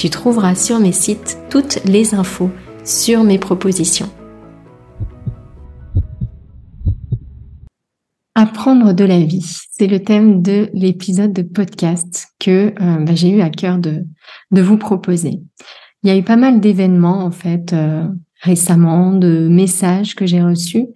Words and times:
tu 0.00 0.08
trouveras 0.08 0.54
sur 0.54 0.80
mes 0.80 0.92
sites 0.92 1.36
toutes 1.50 1.84
les 1.84 2.14
infos 2.14 2.50
sur 2.84 3.22
mes 3.22 3.38
propositions. 3.38 4.08
Apprendre 8.34 8.94
de 8.94 9.04
la 9.04 9.20
vie, 9.20 9.44
c'est 9.72 9.88
le 9.88 10.02
thème 10.02 10.40
de 10.40 10.70
l'épisode 10.72 11.34
de 11.34 11.42
podcast 11.42 12.28
que 12.38 12.72
euh, 12.80 13.04
bah, 13.04 13.14
j'ai 13.14 13.28
eu 13.28 13.42
à 13.42 13.50
cœur 13.50 13.76
de, 13.76 14.06
vous 14.50 14.78
proposer. 14.78 15.42
Il 16.02 16.08
y 16.08 16.10
a 16.10 16.16
eu 16.16 16.22
pas 16.22 16.36
mal 16.36 16.60
d'événements 16.60 17.22
en 17.22 17.30
fait 17.30 17.74
euh, 17.74 18.08
récemment, 18.40 19.12
de 19.12 19.48
messages 19.48 20.14
que 20.14 20.24
j'ai 20.24 20.42
reçus 20.42 20.86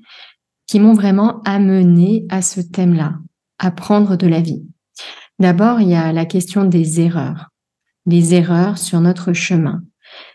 qui 0.67 0.81
m'ont 0.81 0.95
vraiment 0.95 1.43
amené 1.43 2.25
à 2.31 2.41
ce 2.41 2.63
thème-là, 2.63 3.17
apprendre 3.59 4.17
de 4.17 4.27
la 4.27 4.41
vie. 4.41 4.65
D'abord, 5.39 5.83
il 5.83 5.91
y 5.91 5.95
a 5.95 6.11
la 6.11 6.25
question 6.25 6.65
des 6.65 7.03
erreurs 7.03 7.51
les 8.07 8.35
erreurs 8.35 8.79
sur 8.79 9.01
notre 9.01 9.33
chemin. 9.33 9.83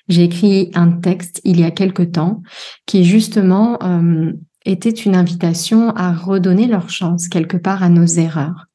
J'ai 0.08 0.24
écrit 0.24 0.72
un 0.74 0.92
texte 0.92 1.42
il 1.44 1.60
y 1.60 1.64
a 1.64 1.72
quelque 1.72 2.04
temps 2.04 2.42
qui 2.86 3.06
justement 3.06 3.78
euh, 3.84 4.34
était 4.66 4.90
une 4.90 5.16
invitation 5.16 5.92
à 5.96 6.14
redonner 6.14 6.68
leur 6.68 6.90
chance 6.90 7.28
quelque 7.28 7.58
part 7.58 7.84
à 7.84 7.90
nos 7.90 8.06
erreurs. 8.06 8.68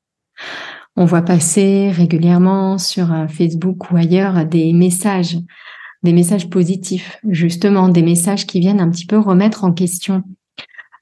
On 0.97 1.05
voit 1.05 1.23
passer 1.23 1.91
régulièrement 1.91 2.79
sur 2.79 3.13
euh, 3.13 3.27
Facebook 3.27 3.91
ou 3.91 3.97
ailleurs 3.97 4.47
des 4.47 4.73
messages, 4.73 5.37
des 6.05 6.13
messages 6.13 6.49
positifs, 6.49 7.19
justement, 7.29 7.89
des 7.89 8.03
messages 8.03 8.47
qui 8.47 8.61
viennent 8.61 8.81
un 8.81 8.91
petit 8.91 9.07
peu 9.07 9.19
remettre 9.19 9.65
en 9.65 9.73
question 9.73 10.23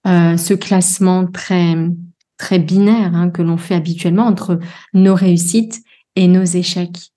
euh, 0.06 0.36
ce 0.36 0.54
classement 0.54 1.26
très 1.26 1.76
très 2.38 2.58
binaire 2.58 3.14
hein, 3.14 3.30
que 3.30 3.40
l'on 3.40 3.56
fait 3.56 3.76
habituellement 3.76 4.26
entre 4.26 4.58
nos 4.94 5.14
réussites 5.14 5.80
et 6.16 6.26
nos 6.26 6.42
échecs. 6.42 7.12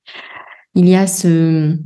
Il 0.76 0.88
y 0.88 0.96
a 0.96 1.08
ce, 1.08 1.78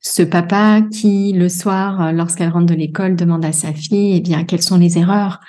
ce 0.00 0.22
papa 0.22 0.82
qui, 0.92 1.32
le 1.32 1.48
soir, 1.48 2.12
lorsqu'elle 2.12 2.50
rentre 2.50 2.66
de 2.66 2.74
l'école, 2.74 3.16
demande 3.16 3.44
à 3.44 3.52
sa 3.52 3.72
fille, 3.72 4.16
eh 4.16 4.20
bien, 4.20 4.44
quelles 4.44 4.62
sont 4.62 4.78
les 4.78 4.98
erreurs 4.98 5.40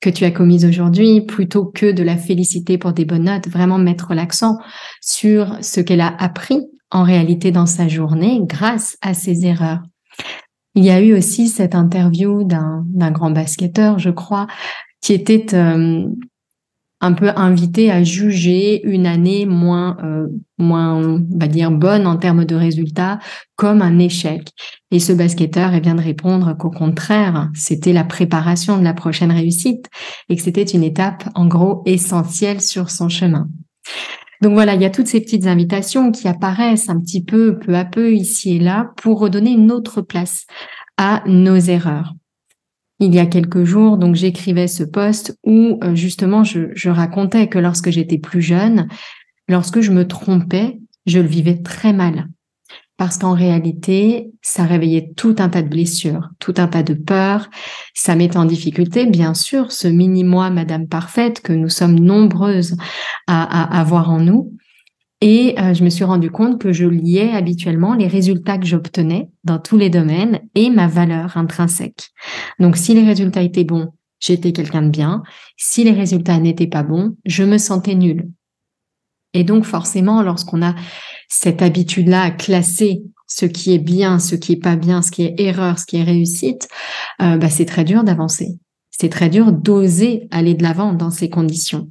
que 0.00 0.10
tu 0.10 0.24
as 0.24 0.30
commises 0.30 0.64
aujourd'hui, 0.64 1.22
plutôt 1.22 1.64
que 1.64 1.90
de 1.90 2.02
la 2.02 2.16
féliciter 2.16 2.76
pour 2.78 2.92
des 2.92 3.04
bonnes 3.04 3.24
notes, 3.24 3.48
vraiment 3.48 3.78
mettre 3.78 4.14
l'accent 4.14 4.58
sur 5.00 5.56
ce 5.62 5.80
qu'elle 5.80 6.00
a 6.00 6.14
appris 6.18 6.60
en 6.90 7.02
réalité 7.02 7.50
dans 7.50 7.66
sa 7.66 7.88
journée 7.88 8.40
grâce 8.42 8.96
à 9.00 9.14
ses 9.14 9.46
erreurs. 9.46 9.82
Il 10.74 10.84
y 10.84 10.90
a 10.90 11.00
eu 11.00 11.16
aussi 11.16 11.48
cette 11.48 11.74
interview 11.74 12.44
d'un 12.44 13.10
grand 13.10 13.30
basketteur, 13.30 13.98
je 13.98 14.10
crois, 14.10 14.46
qui 15.00 15.14
était 15.14 15.54
euh, 15.54 16.06
un 17.00 17.12
peu 17.12 17.30
invité 17.36 17.90
à 17.90 18.02
juger 18.02 18.82
une 18.86 19.06
année 19.06 19.44
moins, 19.44 19.96
euh, 20.02 20.28
moins, 20.58 20.94
on 20.94 21.26
va 21.38 21.46
dire, 21.46 21.70
bonne 21.70 22.06
en 22.06 22.16
termes 22.16 22.44
de 22.44 22.54
résultats 22.54 23.18
comme 23.54 23.82
un 23.82 23.98
échec. 23.98 24.48
Et 24.90 24.98
ce 24.98 25.12
basketteur 25.12 25.70
vient 25.80 25.94
de 25.94 26.02
répondre 26.02 26.56
qu'au 26.56 26.70
contraire, 26.70 27.50
c'était 27.54 27.92
la 27.92 28.04
préparation 28.04 28.78
de 28.78 28.84
la 28.84 28.94
prochaine 28.94 29.32
réussite 29.32 29.86
et 30.28 30.36
que 30.36 30.42
c'était 30.42 30.62
une 30.62 30.82
étape, 30.82 31.28
en 31.34 31.46
gros, 31.46 31.82
essentielle 31.84 32.62
sur 32.62 32.90
son 32.90 33.08
chemin. 33.08 33.48
Donc 34.42 34.52
voilà, 34.52 34.74
il 34.74 34.82
y 34.82 34.86
a 34.86 34.90
toutes 34.90 35.06
ces 35.06 35.20
petites 35.20 35.46
invitations 35.46 36.12
qui 36.12 36.28
apparaissent 36.28 36.88
un 36.88 37.00
petit 37.00 37.22
peu, 37.22 37.58
peu 37.58 37.74
à 37.74 37.84
peu, 37.84 38.14
ici 38.14 38.56
et 38.56 38.60
là, 38.60 38.90
pour 38.96 39.18
redonner 39.18 39.52
une 39.52 39.72
autre 39.72 40.02
place 40.02 40.46
à 40.98 41.22
nos 41.26 41.56
erreurs 41.56 42.14
il 42.98 43.14
y 43.14 43.18
a 43.18 43.26
quelques 43.26 43.64
jours, 43.64 43.98
donc 43.98 44.14
j'écrivais 44.14 44.68
ce 44.68 44.82
poste 44.82 45.38
où 45.44 45.78
euh, 45.82 45.94
justement 45.94 46.44
je, 46.44 46.88
racontais 46.88 47.48
que 47.48 47.58
lorsque 47.58 47.90
j'étais 47.90 48.18
plus 48.18 48.40
jeune, 48.40 48.88
lorsque 49.48 49.80
je 49.80 49.92
me 49.92 50.06
trompais, 50.06 50.78
je 51.04 51.18
le 51.20 51.26
vivais 51.26 51.60
très 51.62 51.92
mal. 51.92 52.28
Parce 52.96 53.18
qu'en 53.18 53.34
réalité, 53.34 54.30
ça 54.40 54.64
réveillait 54.64 55.12
tout 55.16 55.36
un 55.38 55.50
tas 55.50 55.60
de 55.60 55.68
blessures, 55.68 56.30
tout 56.38 56.54
un 56.56 56.66
tas 56.66 56.82
de 56.82 56.94
peurs. 56.94 57.50
Ça 57.92 58.14
mettait 58.14 58.38
en 58.38 58.46
difficulté, 58.46 59.04
bien 59.04 59.34
sûr, 59.34 59.70
ce 59.70 59.86
mini-moi, 59.86 60.48
Madame 60.48 60.88
Parfaite, 60.88 61.42
que 61.42 61.52
nous 61.52 61.68
sommes 61.68 61.98
nombreuses 61.98 62.74
à 63.26 63.78
avoir 63.78 64.10
en 64.10 64.20
nous. 64.20 64.56
Et 65.20 65.54
euh, 65.58 65.72
je 65.72 65.82
me 65.82 65.88
suis 65.88 66.04
rendu 66.04 66.30
compte 66.30 66.60
que 66.60 66.72
je 66.72 66.86
liais 66.86 67.30
habituellement 67.32 67.94
les 67.94 68.06
résultats 68.06 68.58
que 68.58 68.66
j'obtenais 68.66 69.30
dans 69.44 69.58
tous 69.58 69.78
les 69.78 69.88
domaines 69.88 70.40
et 70.54 70.68
ma 70.68 70.88
valeur 70.88 71.36
intrinsèque. 71.36 72.10
Donc 72.58 72.76
si 72.76 72.92
les 72.94 73.04
résultats 73.04 73.42
étaient 73.42 73.64
bons, 73.64 73.94
j'étais 74.20 74.52
quelqu'un 74.52 74.82
de 74.82 74.90
bien. 74.90 75.22
Si 75.56 75.84
les 75.84 75.92
résultats 75.92 76.38
n'étaient 76.38 76.66
pas 76.66 76.82
bons, 76.82 77.16
je 77.24 77.44
me 77.44 77.56
sentais 77.56 77.94
nulle. 77.94 78.28
Et 79.32 79.42
donc 79.42 79.64
forcément, 79.64 80.22
lorsqu'on 80.22 80.62
a 80.62 80.74
cette 81.28 81.62
habitude-là 81.62 82.22
à 82.22 82.30
classer 82.30 83.02
ce 83.26 83.46
qui 83.46 83.74
est 83.74 83.78
bien, 83.78 84.18
ce 84.18 84.34
qui 84.34 84.52
est 84.52 84.62
pas 84.62 84.76
bien, 84.76 85.02
ce 85.02 85.10
qui 85.10 85.24
est 85.24 85.34
erreur, 85.38 85.78
ce 85.78 85.86
qui 85.86 85.96
est 85.96 86.04
réussite, 86.04 86.68
euh, 87.22 87.36
bah, 87.38 87.50
c'est 87.50 87.64
très 87.64 87.84
dur 87.84 88.04
d'avancer. 88.04 88.58
C'est 88.90 89.08
très 89.08 89.28
dur 89.28 89.52
d'oser 89.52 90.28
aller 90.30 90.54
de 90.54 90.62
l'avant 90.62 90.92
dans 90.92 91.10
ces 91.10 91.28
conditions. 91.28 91.90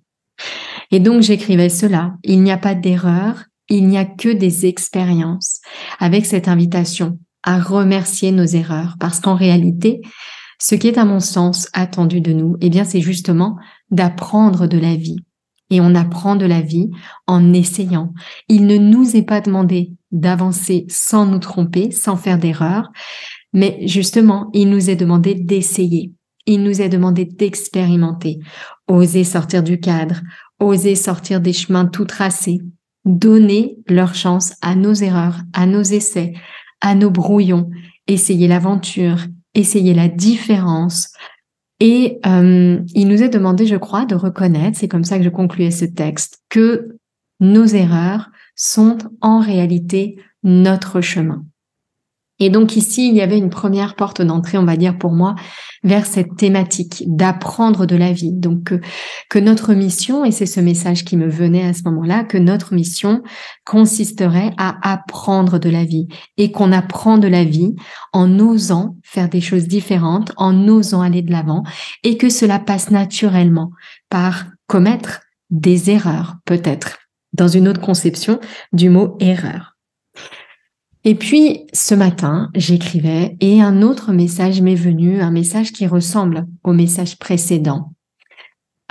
Et 0.96 1.00
donc 1.02 1.22
j'écrivais 1.22 1.68
cela. 1.68 2.14
Il 2.24 2.42
n'y 2.42 2.54
a 2.54 2.58
pas 2.58 2.74
d'erreur, 2.74 3.44
il 3.68 3.86
n'y 3.90 3.98
a 3.98 4.06
que 4.06 4.30
des 4.30 4.66
expériences. 4.66 5.60
Avec 6.00 6.26
cette 6.26 6.48
invitation 6.48 7.20
à 7.44 7.60
remercier 7.60 8.32
nos 8.32 8.46
erreurs, 8.46 8.96
parce 8.98 9.20
qu'en 9.20 9.36
réalité, 9.36 10.00
ce 10.58 10.74
qui 10.74 10.88
est 10.88 10.98
à 10.98 11.04
mon 11.04 11.20
sens 11.20 11.68
attendu 11.74 12.22
de 12.22 12.32
nous, 12.32 12.56
eh 12.62 12.70
bien, 12.70 12.86
c'est 12.86 13.02
justement 13.02 13.58
d'apprendre 13.92 14.68
de 14.68 14.78
la 14.78 14.96
vie. 14.96 15.18
Et 15.70 15.82
on 15.82 15.96
apprend 15.96 16.38
de 16.38 16.46
la 16.46 16.62
vie 16.62 16.90
en 17.28 17.52
essayant. 17.52 18.14
Il 18.48 18.66
ne 18.66 18.78
nous 18.78 19.18
est 19.18 19.28
pas 19.28 19.42
demandé 19.42 19.92
d'avancer 20.14 20.86
sans 20.88 21.26
nous 21.26 21.40
tromper, 21.40 21.92
sans 21.92 22.16
faire 22.16 22.40
d'erreurs, 22.40 22.90
mais 23.52 23.80
justement, 23.86 24.50
il 24.54 24.70
nous 24.70 24.90
est 24.90 24.96
demandé 24.96 25.36
d'essayer. 25.36 26.14
Il 26.46 26.64
nous 26.64 26.82
est 26.82 26.90
demandé 26.90 27.26
d'expérimenter, 27.26 28.40
oser 28.88 29.24
sortir 29.24 29.64
du 29.64 29.80
cadre, 29.80 30.22
oser 30.60 30.96
sortir 30.96 31.42
des 31.42 31.54
chemins 31.54 31.86
tout 31.86 32.06
tracés, 32.06 32.62
donner 33.06 33.78
leur 33.88 34.16
chance 34.16 34.54
à 34.62 34.76
nos 34.76 34.94
erreurs, 34.94 35.42
à 35.54 35.66
nos 35.66 35.84
essais, 35.84 36.34
à 36.82 36.96
nos 36.96 37.12
brouillons, 37.12 37.70
essayer 38.08 38.48
l'aventure, 38.48 39.20
essayer 39.54 39.94
la 39.94 40.08
différence. 40.08 41.10
Et 41.80 42.20
euh, 42.26 42.80
il 42.94 43.08
nous 43.08 43.22
est 43.22 43.30
demandé, 43.30 43.66
je 43.66 43.76
crois, 43.76 44.06
de 44.06 44.16
reconnaître, 44.16 44.78
c'est 44.78 44.88
comme 44.88 45.04
ça 45.04 45.18
que 45.18 45.24
je 45.24 45.30
concluais 45.30 45.72
ce 45.72 45.86
texte, 45.86 46.40
que 46.50 46.98
nos 47.40 47.66
erreurs 47.66 48.30
sont 48.56 48.98
en 49.22 49.40
réalité 49.40 50.18
notre 50.44 51.02
chemin. 51.02 51.44
Et 52.40 52.50
donc 52.50 52.76
ici, 52.76 53.08
il 53.08 53.16
y 53.16 53.22
avait 53.22 53.38
une 53.38 53.50
première 53.50 53.96
porte 53.96 54.22
d'entrée, 54.22 54.58
on 54.58 54.66
va 54.66 54.76
dire 54.76 54.98
pour 54.98 55.14
moi, 55.14 55.36
vers 55.84 56.06
cette 56.06 56.36
thématique 56.36 57.04
d'apprendre 57.08 57.86
de 57.86 57.96
la 57.96 58.12
vie. 58.12 58.34
Donc 58.34 58.74
que, 59.30 59.40
notre 59.40 59.74
mission, 59.74 60.26
et 60.26 60.32
c'est 60.32 60.46
ce 60.46 60.60
message 60.60 61.06
qui 61.06 61.16
me 61.16 61.30
venait 61.30 61.66
à 61.66 61.74
ce 61.74 61.84
moment-là, 61.86 62.26
que 62.26 62.38
notre 62.38 62.74
mission 62.74 63.24
consisterait 63.66 64.52
à 64.58 64.76
apprendre 64.82 65.60
de 65.60 65.70
la 65.70 65.86
vie 65.86 66.08
et 66.38 66.52
qu'on 66.52 66.74
apprend 66.74 67.18
de 67.18 67.28
la 67.28 67.46
vie 67.46 67.74
en 68.12 68.40
osant 68.40 68.98
faire 69.04 69.30
des 69.30 69.42
choses 69.42 69.68
différentes, 69.68 70.34
en 70.36 70.68
osant 70.68 71.02
aller 71.02 71.22
de 71.22 71.32
l'avant 71.32 71.64
et 72.04 72.18
que 72.18 72.30
cela 72.30 72.60
passe 72.60 72.92
naturellement 72.92 73.72
par 74.10 74.46
commettre 74.68 75.22
des 75.52 75.90
erreurs, 75.90 76.36
peut-être, 76.46 76.98
dans 77.34 77.48
une 77.48 77.68
autre 77.68 77.82
conception 77.82 78.40
du 78.74 78.90
mot 78.90 79.16
erreur. 79.20 79.75
Et 81.08 81.14
puis, 81.14 81.68
ce 81.72 81.94
matin, 81.94 82.50
j'écrivais 82.56 83.38
et 83.40 83.62
un 83.62 83.84
autre 83.84 84.12
message 84.12 84.60
m'est 84.64 84.74
venu, 84.74 85.22
un 85.22 85.30
message 85.30 85.72
qui 85.72 85.86
ressemble 85.86 86.48
au 86.64 86.74
message 86.74 87.20
précédent. 87.20 87.94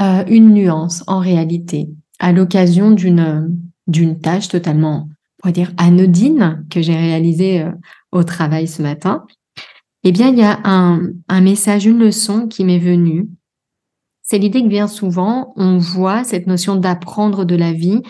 Euh, 0.00 0.22
une 0.28 0.54
nuance, 0.54 1.02
en 1.08 1.18
réalité, 1.18 1.88
à 2.20 2.30
l'occasion 2.30 2.92
d'une, 2.92 3.58
d'une 3.88 4.20
tâche 4.20 4.46
totalement, 4.46 5.08
on 5.42 5.48
va 5.48 5.52
dire, 5.52 5.72
anodine 5.76 6.64
que 6.70 6.82
j'ai 6.82 6.94
réalisée 6.94 7.62
euh, 7.62 7.72
au 8.12 8.22
travail 8.22 8.68
ce 8.68 8.80
matin. 8.80 9.26
Eh 10.04 10.12
bien, 10.12 10.28
il 10.28 10.38
y 10.38 10.44
a 10.44 10.60
un 10.64 11.40
message, 11.40 11.84
une 11.84 11.98
leçon 11.98 12.46
qui 12.46 12.62
m'est 12.64 12.78
venue. 12.78 13.28
C'est 14.22 14.38
l'idée 14.38 14.62
que 14.62 14.68
bien 14.68 14.86
souvent, 14.86 15.52
on 15.56 15.78
voit 15.78 16.22
cette 16.22 16.46
notion 16.46 16.76
d'apprendre 16.76 17.44
de 17.44 17.56
la 17.56 17.72
vie 17.72 18.02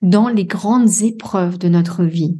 dans 0.00 0.28
les 0.28 0.46
grandes 0.46 1.02
épreuves 1.02 1.58
de 1.58 1.68
notre 1.68 2.04
vie 2.04 2.38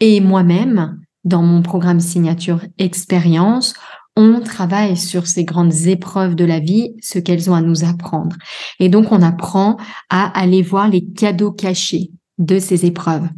et 0.00 0.20
moi-même, 0.20 1.00
dans 1.24 1.42
mon 1.42 1.62
programme 1.62 2.00
signature 2.00 2.60
expérience, 2.78 3.74
on 4.16 4.40
travaille 4.40 4.96
sur 4.96 5.26
ces 5.26 5.44
grandes 5.44 5.86
épreuves 5.86 6.34
de 6.34 6.44
la 6.44 6.60
vie, 6.60 6.94
ce 7.00 7.18
qu'elles 7.18 7.50
ont 7.50 7.54
à 7.54 7.62
nous 7.62 7.84
apprendre. 7.84 8.36
Et 8.78 8.88
donc, 8.88 9.10
on 9.10 9.22
apprend 9.22 9.78
à 10.10 10.26
aller 10.38 10.62
voir 10.62 10.88
les 10.88 11.04
cadeaux 11.04 11.52
cachés 11.52 12.10
de 12.38 12.58
ces 12.58 12.84
épreuves. 12.84 13.28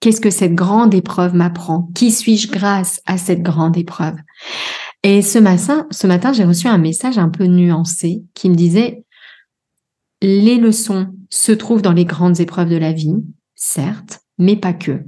Qu'est-ce 0.00 0.22
que 0.22 0.30
cette 0.30 0.54
grande 0.54 0.94
épreuve 0.94 1.34
m'apprend? 1.34 1.90
Qui 1.94 2.10
suis-je 2.10 2.50
grâce 2.50 3.02
à 3.04 3.18
cette 3.18 3.42
grande 3.42 3.76
épreuve? 3.76 4.16
Et 5.02 5.20
ce 5.20 5.38
matin, 5.38 5.86
ce 5.90 6.06
matin, 6.06 6.32
j'ai 6.32 6.44
reçu 6.44 6.68
un 6.68 6.78
message 6.78 7.18
un 7.18 7.28
peu 7.28 7.44
nuancé 7.44 8.22
qui 8.34 8.48
me 8.48 8.54
disait 8.54 9.04
les 10.22 10.56
leçons 10.56 11.08
se 11.30 11.52
trouvent 11.52 11.82
dans 11.82 11.92
les 11.92 12.04
grandes 12.04 12.40
épreuves 12.40 12.68
de 12.68 12.76
la 12.76 12.92
vie, 12.92 13.16
certes, 13.54 14.20
mais 14.38 14.56
pas 14.56 14.72
que 14.72 15.02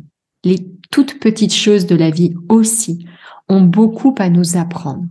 les 0.44 0.66
toutes 0.90 1.18
petites 1.18 1.54
choses 1.54 1.86
de 1.86 1.96
la 1.96 2.10
vie 2.10 2.34
aussi 2.48 3.06
ont 3.48 3.62
beaucoup 3.62 4.14
à 4.18 4.28
nous 4.28 4.56
apprendre. 4.56 5.06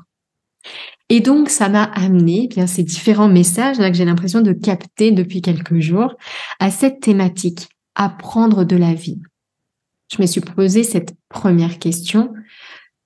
Et 1.09 1.19
donc, 1.19 1.49
ça 1.49 1.67
m'a 1.67 1.83
amené, 1.83 2.43
eh 2.43 2.47
bien, 2.47 2.67
ces 2.67 2.83
différents 2.83 3.27
messages 3.27 3.79
là 3.79 3.91
que 3.91 3.97
j'ai 3.97 4.05
l'impression 4.05 4.41
de 4.41 4.53
capter 4.53 5.11
depuis 5.11 5.41
quelques 5.41 5.79
jours 5.79 6.15
à 6.59 6.71
cette 6.71 7.01
thématique, 7.01 7.67
apprendre 7.95 8.63
de 8.63 8.77
la 8.77 8.93
vie. 8.93 9.19
Je 10.09 10.21
me 10.21 10.27
suis 10.27 10.41
posé 10.41 10.83
cette 10.83 11.13
première 11.27 11.79
question. 11.79 12.33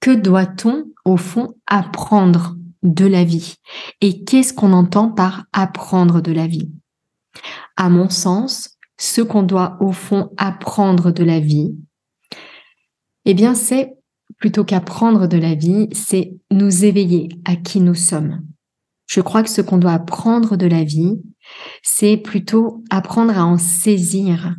Que 0.02 0.12
doit-on, 0.12 0.86
au 1.04 1.18
fond, 1.18 1.56
apprendre 1.66 2.56
de 2.84 3.08
la 3.08 3.24
vie? 3.24 3.56
Et 4.02 4.24
qu'est-ce 4.24 4.54
qu'on 4.54 4.74
entend 4.74 5.10
par 5.10 5.46
apprendre 5.52 6.22
de 6.22 6.32
la 6.32 6.46
vie? 6.46 6.70
À 7.76 7.90
mon 7.90 8.10
sens, 8.10 8.78
ce 8.98 9.22
qu'on 9.22 9.44
doit, 9.44 9.78
au 9.80 9.92
fond, 9.92 10.32
apprendre 10.38 11.12
de 11.12 11.24
la 11.24 11.40
vie, 11.40 11.76
eh 13.26 13.34
bien, 13.34 13.56
c'est 13.56 13.94
plutôt 14.38 14.64
qu'apprendre 14.64 15.28
de 15.28 15.38
la 15.38 15.56
vie, 15.56 15.88
c'est 15.92 16.36
nous 16.52 16.86
éveiller 16.86 17.30
à 17.46 17.56
qui 17.56 17.80
nous 17.80 17.96
sommes. 17.96 18.42
Je 19.08 19.22
crois 19.22 19.44
que 19.44 19.50
ce 19.50 19.62
qu'on 19.62 19.78
doit 19.78 19.94
apprendre 19.94 20.58
de 20.58 20.66
la 20.66 20.84
vie, 20.84 21.22
c'est 21.84 22.18
plutôt 22.18 22.84
apprendre 22.90 23.38
à 23.38 23.46
en 23.46 23.58
saisir 23.58 24.56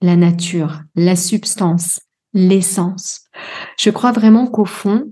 la 0.00 0.16
nature, 0.16 0.80
la 0.94 1.16
substance, 1.16 2.00
l'essence. 2.32 3.26
Je 3.78 3.90
crois 3.90 4.12
vraiment 4.12 4.46
qu'au 4.46 4.64
fond, 4.64 5.04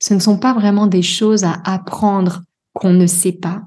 ce 0.00 0.14
ne 0.14 0.20
sont 0.20 0.38
pas 0.38 0.52
vraiment 0.52 0.86
des 0.86 1.02
choses 1.02 1.44
à 1.44 1.60
apprendre 1.64 2.42
qu'on 2.74 2.92
ne 2.92 3.06
sait 3.06 3.32
pas, 3.32 3.62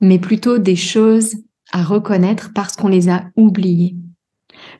mais 0.00 0.18
plutôt 0.18 0.58
des 0.58 0.76
choses 0.76 1.36
à 1.72 1.82
reconnaître 1.82 2.52
parce 2.54 2.76
qu'on 2.76 2.88
les 2.88 3.08
a 3.08 3.26
oubliées. 3.36 3.96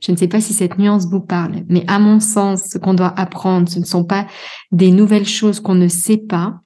Je 0.01 0.13
ne 0.13 0.17
sais 0.17 0.29
pas 0.29 0.41
si 0.41 0.53
cette 0.53 0.79
nuance 0.79 1.07
vous 1.07 1.21
parle, 1.21 1.65
mais 1.69 1.85
à 1.87 1.99
mon 1.99 2.21
sens, 2.21 2.65
ce 2.71 2.79
qu'on 2.79 2.95
doit 2.95 3.19
apprendre, 3.19 3.69
ce 3.69 3.79
ne 3.79 3.85
sont 3.85 4.05
pas 4.05 4.27
des 4.73 4.91
nouvelles 4.91 5.27
choses 5.27 5.61
qu'on 5.61 5.75
ne 5.75 5.89
sait 5.89 6.19
pas, 6.19 6.61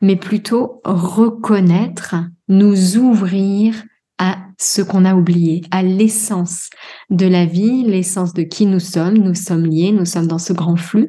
mais 0.00 0.16
plutôt 0.16 0.80
reconnaître, 0.84 2.16
nous 2.48 2.96
ouvrir 2.96 3.84
à 4.18 4.38
ce 4.58 4.82
qu'on 4.82 5.06
a 5.06 5.14
oublié, 5.14 5.62
à 5.70 5.82
l'essence 5.82 6.68
de 7.08 7.26
la 7.26 7.46
vie, 7.46 7.84
l'essence 7.84 8.34
de 8.34 8.42
qui 8.42 8.66
nous 8.66 8.80
sommes. 8.80 9.16
Nous 9.16 9.34
sommes 9.34 9.64
liés, 9.64 9.92
nous 9.92 10.04
sommes 10.04 10.26
dans 10.26 10.38
ce 10.38 10.52
grand 10.52 10.76
flux 10.76 11.08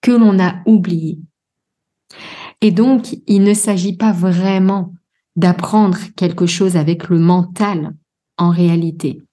que 0.00 0.12
l'on 0.12 0.38
a 0.38 0.56
oublié. 0.64 1.18
Et 2.62 2.70
donc, 2.70 3.16
il 3.26 3.42
ne 3.42 3.52
s'agit 3.52 3.96
pas 3.96 4.12
vraiment 4.12 4.94
d'apprendre 5.36 5.98
quelque 6.16 6.46
chose 6.46 6.76
avec 6.76 7.08
le 7.08 7.18
mental 7.18 7.94
en 8.38 8.48
réalité 8.48 9.25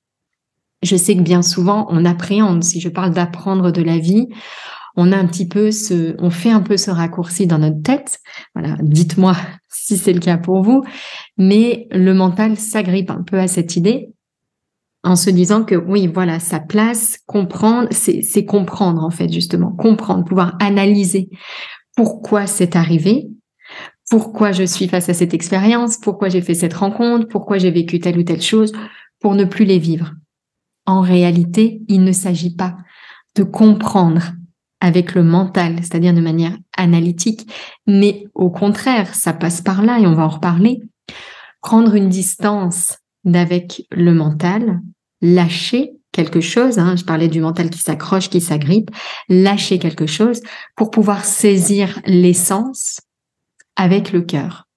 je 0.84 0.96
sais 0.96 1.16
que 1.16 1.22
bien 1.22 1.42
souvent, 1.42 1.88
on 1.90 2.06
appréhende, 2.06 2.64
si 2.64 2.80
je 2.80 2.90
parle 2.90 3.14
d'apprendre 3.14 3.72
de 3.72 3.82
la 3.82 3.98
vie, 3.98 4.28
on 4.96 5.12
a 5.12 5.18
un 5.18 5.26
petit 5.26 5.48
peu 5.48 5.72
ce, 5.72 6.16
on 6.20 6.30
fait 6.30 6.52
un 6.52 6.62
peu 6.62 6.78
ce 6.78 6.92
raccourci 6.92 7.48
dans 7.48 7.58
notre 7.58 7.82
tête. 7.82 8.20
Voilà, 8.54 8.78
dites-moi 8.82 9.36
si 9.70 9.98
c'est 9.98 10.14
le 10.14 10.20
cas 10.20 10.38
pour 10.38 10.62
vous. 10.62 10.84
Mais 11.38 11.88
le 11.92 12.14
mental 12.14 12.58
s'agrippe 12.58 13.10
un 13.10 13.24
peu 13.24 13.40
à 13.40 13.48
cette 13.48 13.76
idée 13.76 14.10
en 15.04 15.16
se 15.16 15.30
disant 15.30 15.64
que 15.64 15.76
oui, 15.76 16.08
voilà, 16.08 16.40
sa 16.40 16.60
place, 16.60 17.18
comprendre, 17.26 17.90
c'est 17.92 18.46
comprendre 18.46 19.04
en 19.04 19.10
fait 19.10 19.32
justement, 19.32 19.72
comprendre, 19.72 20.24
pouvoir 20.24 20.56
analyser 20.62 21.30
pourquoi 21.96 22.48
c'est 22.48 22.76
arrivé, 22.76 23.28
pourquoi 24.10 24.52
je 24.52 24.64
suis 24.64 24.88
face 24.88 25.10
à 25.10 25.14
cette 25.14 25.34
expérience, 25.34 25.98
pourquoi 25.98 26.30
j'ai 26.30 26.42
fait 26.42 26.54
cette 26.54 26.74
rencontre, 26.74 27.28
pourquoi 27.28 27.58
j'ai 27.58 27.72
vécu 27.72 28.00
telle 28.00 28.18
ou 28.18 28.24
telle 28.24 28.42
chose, 28.42 28.72
pour 29.20 29.36
ne 29.36 29.44
plus 29.44 29.66
les 29.66 29.80
vivre. 29.80 30.14
En 30.86 31.02
réalité, 31.02 31.82
il 31.88 32.04
ne 32.04 32.12
s'agit 32.12 32.56
pas 32.56 32.76
de 33.36 33.44
comprendre 33.44 34.34
avec 34.82 35.16
le 35.16 35.24
mental, 35.24 35.78
c'est-à-dire 35.82 36.14
de 36.14 36.20
manière 36.20 36.58
analytique, 36.76 37.50
mais 37.88 38.26
au 38.34 38.50
contraire, 38.50 39.16
ça 39.16 39.32
passe 39.32 39.62
par 39.62 39.82
là 39.82 40.00
et 40.00 40.06
on 40.06 40.14
va 40.14 40.26
en 40.26 40.30
reparler. 40.30 40.82
Prendre 41.62 41.96
une 41.96 42.10
distance 42.10 42.98
d'avec 43.24 43.88
le 43.92 44.14
mental, 44.14 44.82
lâcher 45.22 45.94
quelque 46.12 46.42
chose, 46.42 46.80
hein, 46.80 46.96
je 46.98 47.06
parlais 47.06 47.30
du 47.30 47.40
mental 47.40 47.70
qui 47.70 47.80
s'accroche, 47.80 48.30
qui 48.30 48.42
s'agrippe, 48.42 48.92
lâcher 49.30 49.80
quelque 49.80 50.06
chose 50.06 50.42
pour 50.76 50.92
pouvoir 50.92 51.24
saisir 51.24 52.02
l'essence 52.06 53.00
avec 53.78 54.12
le 54.12 54.22
cœur. 54.22 54.68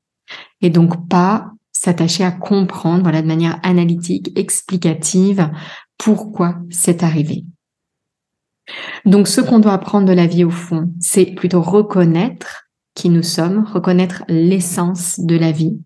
Et 0.60 0.70
donc 0.70 1.08
pas 1.08 1.50
s'attacher 1.72 2.24
à 2.24 2.30
comprendre, 2.30 3.02
voilà, 3.02 3.22
de 3.22 3.26
manière 3.26 3.60
analytique, 3.62 4.30
explicative, 4.38 5.50
pourquoi 5.98 6.56
c'est 6.70 7.02
arrivé. 7.02 7.44
Donc 9.04 9.28
ce 9.28 9.40
qu'on 9.40 9.58
doit 9.58 9.72
apprendre 9.72 10.06
de 10.06 10.12
la 10.12 10.26
vie 10.26 10.44
au 10.44 10.50
fond, 10.50 10.92
c'est 11.00 11.26
plutôt 11.26 11.62
reconnaître 11.62 12.64
qui 12.94 13.08
nous 13.08 13.22
sommes, 13.22 13.64
reconnaître 13.64 14.24
l'essence 14.28 15.20
de 15.20 15.36
la 15.36 15.52
vie. 15.52 15.78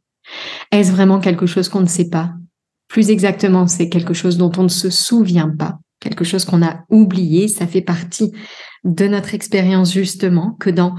Est-ce 0.71 0.93
vraiment 0.93 1.21
quelque 1.21 1.47
chose 1.47 1.69
qu'on 1.69 1.81
ne 1.81 1.87
sait 1.87 2.09
pas? 2.09 2.33
Plus 2.89 3.11
exactement, 3.11 3.67
c'est 3.67 3.89
quelque 3.89 4.15
chose 4.15 4.39
dont 4.39 4.53
on 4.57 4.65
ne 4.65 4.69
se 4.69 4.91
souvient 4.91 5.49
pas, 5.49 5.79
quelque 6.01 6.25
chose 6.25 6.45
qu'on 6.45 6.63
a 6.63 6.85
oublié, 6.89 7.49
ça 7.49 7.67
fait 7.67 7.83
partie 7.83 8.33
de 8.85 9.07
notre 9.07 9.35
expérience 9.35 9.93
justement 9.93 10.53
que 10.53 10.71
dans 10.71 10.95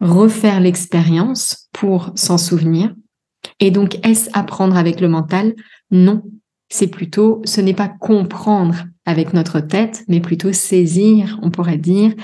refaire 0.00 0.60
l'expérience 0.60 1.68
pour 1.72 2.12
s'en 2.16 2.38
souvenir. 2.38 2.94
Et 3.60 3.70
donc, 3.70 4.04
est-ce 4.06 4.28
apprendre 4.32 4.76
avec 4.76 5.00
le 5.00 5.08
mental? 5.08 5.54
Non, 5.90 6.22
c'est 6.72 6.86
plutôt, 6.86 7.42
ce 7.44 7.60
n'est 7.60 7.74
pas 7.74 7.88
comprendre 7.88 8.86
avec 9.04 9.34
notre 9.34 9.60
tête, 9.60 10.04
mais 10.08 10.20
plutôt 10.20 10.52
saisir, 10.52 11.38
on 11.42 11.50
pourrait 11.50 11.76
dire, 11.76 12.14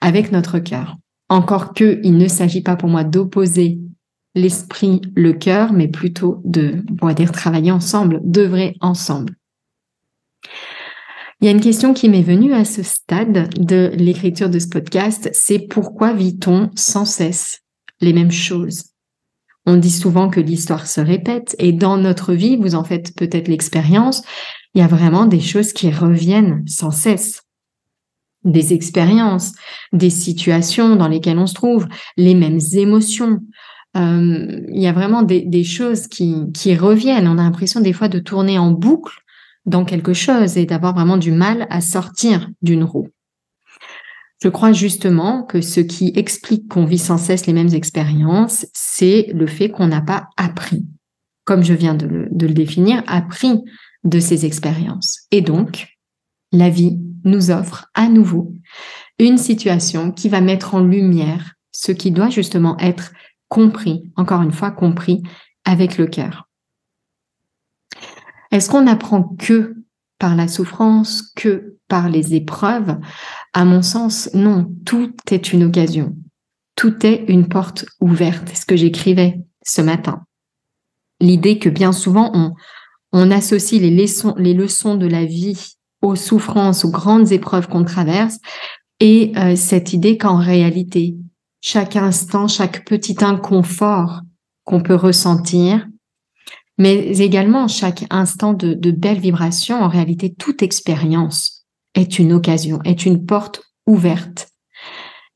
avec 0.00 0.32
notre 0.32 0.58
cœur. 0.58 0.96
Encore 1.28 1.74
que 1.74 2.00
il 2.02 2.18
ne 2.18 2.26
s'agit 2.26 2.62
pas 2.62 2.74
pour 2.74 2.88
moi 2.88 3.04
d'opposer 3.04 3.78
l'esprit, 4.34 5.00
le 5.14 5.32
cœur, 5.32 5.72
mais 5.72 5.86
plutôt 5.86 6.42
de, 6.44 6.82
on 7.00 7.06
va 7.06 7.14
dire, 7.14 7.30
travailler 7.30 7.70
ensemble, 7.70 8.20
d'œuvrer 8.24 8.74
ensemble. 8.80 9.36
Il 11.40 11.44
y 11.44 11.48
a 11.48 11.52
une 11.52 11.60
question 11.60 11.94
qui 11.94 12.08
m'est 12.08 12.22
venue 12.22 12.52
à 12.52 12.64
ce 12.64 12.82
stade 12.82 13.48
de 13.56 13.92
l'écriture 13.94 14.50
de 14.50 14.58
ce 14.58 14.68
podcast, 14.68 15.30
c'est 15.32 15.60
pourquoi 15.60 16.12
vit-on 16.12 16.70
sans 16.74 17.04
cesse 17.04 17.60
les 18.00 18.12
mêmes 18.12 18.32
choses? 18.32 18.93
On 19.66 19.76
dit 19.76 19.90
souvent 19.90 20.28
que 20.28 20.40
l'histoire 20.40 20.86
se 20.86 21.00
répète 21.00 21.56
et 21.58 21.72
dans 21.72 21.96
notre 21.96 22.34
vie, 22.34 22.56
vous 22.56 22.74
en 22.74 22.84
faites 22.84 23.14
peut-être 23.16 23.48
l'expérience, 23.48 24.22
il 24.74 24.80
y 24.80 24.84
a 24.84 24.88
vraiment 24.88 25.26
des 25.26 25.40
choses 25.40 25.72
qui 25.72 25.90
reviennent 25.90 26.62
sans 26.66 26.90
cesse. 26.90 27.40
des 28.44 28.74
expériences, 28.74 29.52
des 29.94 30.10
situations 30.10 30.96
dans 30.96 31.08
lesquelles 31.08 31.38
on 31.38 31.46
se 31.46 31.54
trouve, 31.54 31.88
les 32.18 32.34
mêmes 32.34 32.60
émotions. 32.74 33.40
Euh, 33.96 34.60
il 34.68 34.82
y 34.82 34.86
a 34.86 34.92
vraiment 34.92 35.22
des, 35.22 35.64
choses 35.64 36.08
qui, 36.08 36.52
qui 36.52 36.76
reviennent. 36.76 37.26
On 37.26 37.38
a 37.38 37.42
l'impression 37.44 37.80
des 37.80 37.94
fois 37.94 38.08
de 38.08 38.18
tourner 38.18 38.58
en 38.58 38.70
boucle 38.70 39.14
dans 39.64 39.86
quelque 39.86 40.12
chose 40.12 40.58
et 40.58 40.66
d'avoir 40.66 40.94
vraiment 40.94 41.16
du 41.16 41.32
mal 41.32 41.66
à 41.70 41.80
sortir 41.80 42.50
d'une 42.60 42.84
roue. 42.84 43.08
Je 44.44 44.50
crois 44.50 44.72
justement 44.72 45.42
que 45.42 45.62
ce 45.62 45.80
qui 45.80 46.12
explique 46.16 46.68
qu'on 46.68 46.84
vit 46.84 46.98
sans 46.98 47.16
cesse 47.16 47.46
les 47.46 47.54
mêmes 47.54 47.72
expériences, 47.72 48.66
c'est 48.74 49.30
le 49.32 49.46
fait 49.46 49.70
qu'on 49.70 49.86
n'a 49.86 50.02
pas 50.02 50.28
appris, 50.36 50.84
comme 51.46 51.64
je 51.64 51.72
viens 51.72 51.94
de 51.94 52.04
le, 52.04 52.52
définir, 52.52 53.02
appris 53.06 53.62
de 54.04 54.20
ces 54.20 54.44
expériences. 54.44 55.20
Et 55.30 55.40
donc, 55.40 55.96
la 56.52 56.68
vie 56.68 57.00
nous 57.24 57.50
offre 57.50 57.86
à 57.94 58.06
nouveau 58.06 58.52
une 59.18 59.38
situation 59.38 60.12
qui 60.12 60.28
va 60.28 60.42
mettre 60.42 60.74
en 60.74 60.80
lumière 60.80 61.54
ce 61.72 61.92
qui 61.92 62.10
doit 62.10 62.28
justement 62.28 62.76
être 62.80 63.14
compris, 63.48 64.12
encore 64.14 64.42
une 64.42 64.52
fois 64.52 64.72
compris 64.72 65.22
avec 65.64 65.96
le 65.96 66.06
cœur. 66.06 66.50
Est-ce 68.50 68.68
qu'on 68.68 68.86
apprend 68.88 69.22
que 69.22 69.74
par 70.18 70.36
la 70.36 70.48
souffrance, 70.48 71.22
que 71.36 71.76
par 71.88 72.08
les 72.08 72.34
épreuves 72.34 72.96
À 73.52 73.64
mon 73.64 73.82
sens, 73.82 74.30
non, 74.34 74.72
tout 74.84 75.14
est 75.30 75.52
une 75.52 75.64
occasion. 75.64 76.16
Tout 76.76 77.06
est 77.06 77.24
une 77.28 77.48
porte 77.48 77.84
ouverte. 78.00 78.48
C'est 78.48 78.62
ce 78.62 78.66
que 78.66 78.76
j'écrivais 78.76 79.40
ce 79.64 79.80
matin. 79.80 80.24
L'idée 81.20 81.58
que 81.58 81.68
bien 81.68 81.92
souvent 81.92 82.30
on, 82.34 82.54
on 83.12 83.30
associe 83.30 83.80
les 83.80 83.90
leçons, 83.90 84.34
les 84.36 84.54
leçons 84.54 84.96
de 84.96 85.06
la 85.06 85.24
vie 85.24 85.76
aux 86.02 86.16
souffrances, 86.16 86.84
aux 86.84 86.90
grandes 86.90 87.32
épreuves 87.32 87.68
qu'on 87.68 87.84
traverse, 87.84 88.38
et 89.00 89.32
euh, 89.36 89.56
cette 89.56 89.92
idée 89.92 90.18
qu'en 90.18 90.36
réalité, 90.36 91.16
chaque 91.60 91.96
instant, 91.96 92.46
chaque 92.48 92.84
petit 92.84 93.16
inconfort 93.24 94.20
qu'on 94.64 94.80
peut 94.80 94.94
ressentir, 94.94 95.86
mais 96.78 97.20
également 97.20 97.68
chaque 97.68 98.04
instant 98.10 98.52
de, 98.52 98.74
de 98.74 98.90
belles 98.90 99.20
vibrations, 99.20 99.80
en 99.80 99.88
réalité, 99.88 100.34
toute 100.34 100.62
expérience 100.62 101.66
est 101.94 102.18
une 102.18 102.32
occasion, 102.32 102.80
est 102.84 103.06
une 103.06 103.24
porte 103.24 103.62
ouverte 103.86 104.48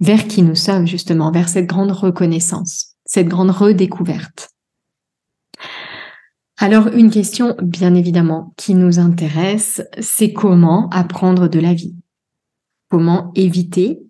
vers 0.00 0.26
qui 0.26 0.42
nous 0.42 0.54
sommes 0.54 0.86
justement, 0.86 1.30
vers 1.30 1.48
cette 1.48 1.66
grande 1.66 1.92
reconnaissance, 1.92 2.96
cette 3.04 3.28
grande 3.28 3.50
redécouverte. 3.50 4.50
Alors 6.56 6.88
une 6.88 7.10
question 7.10 7.54
bien 7.62 7.94
évidemment 7.94 8.52
qui 8.56 8.74
nous 8.74 8.98
intéresse, 8.98 9.82
c'est 10.00 10.32
comment 10.32 10.88
apprendre 10.90 11.48
de 11.48 11.60
la 11.60 11.72
vie? 11.72 11.94
Comment 12.90 13.30
éviter 13.34 14.00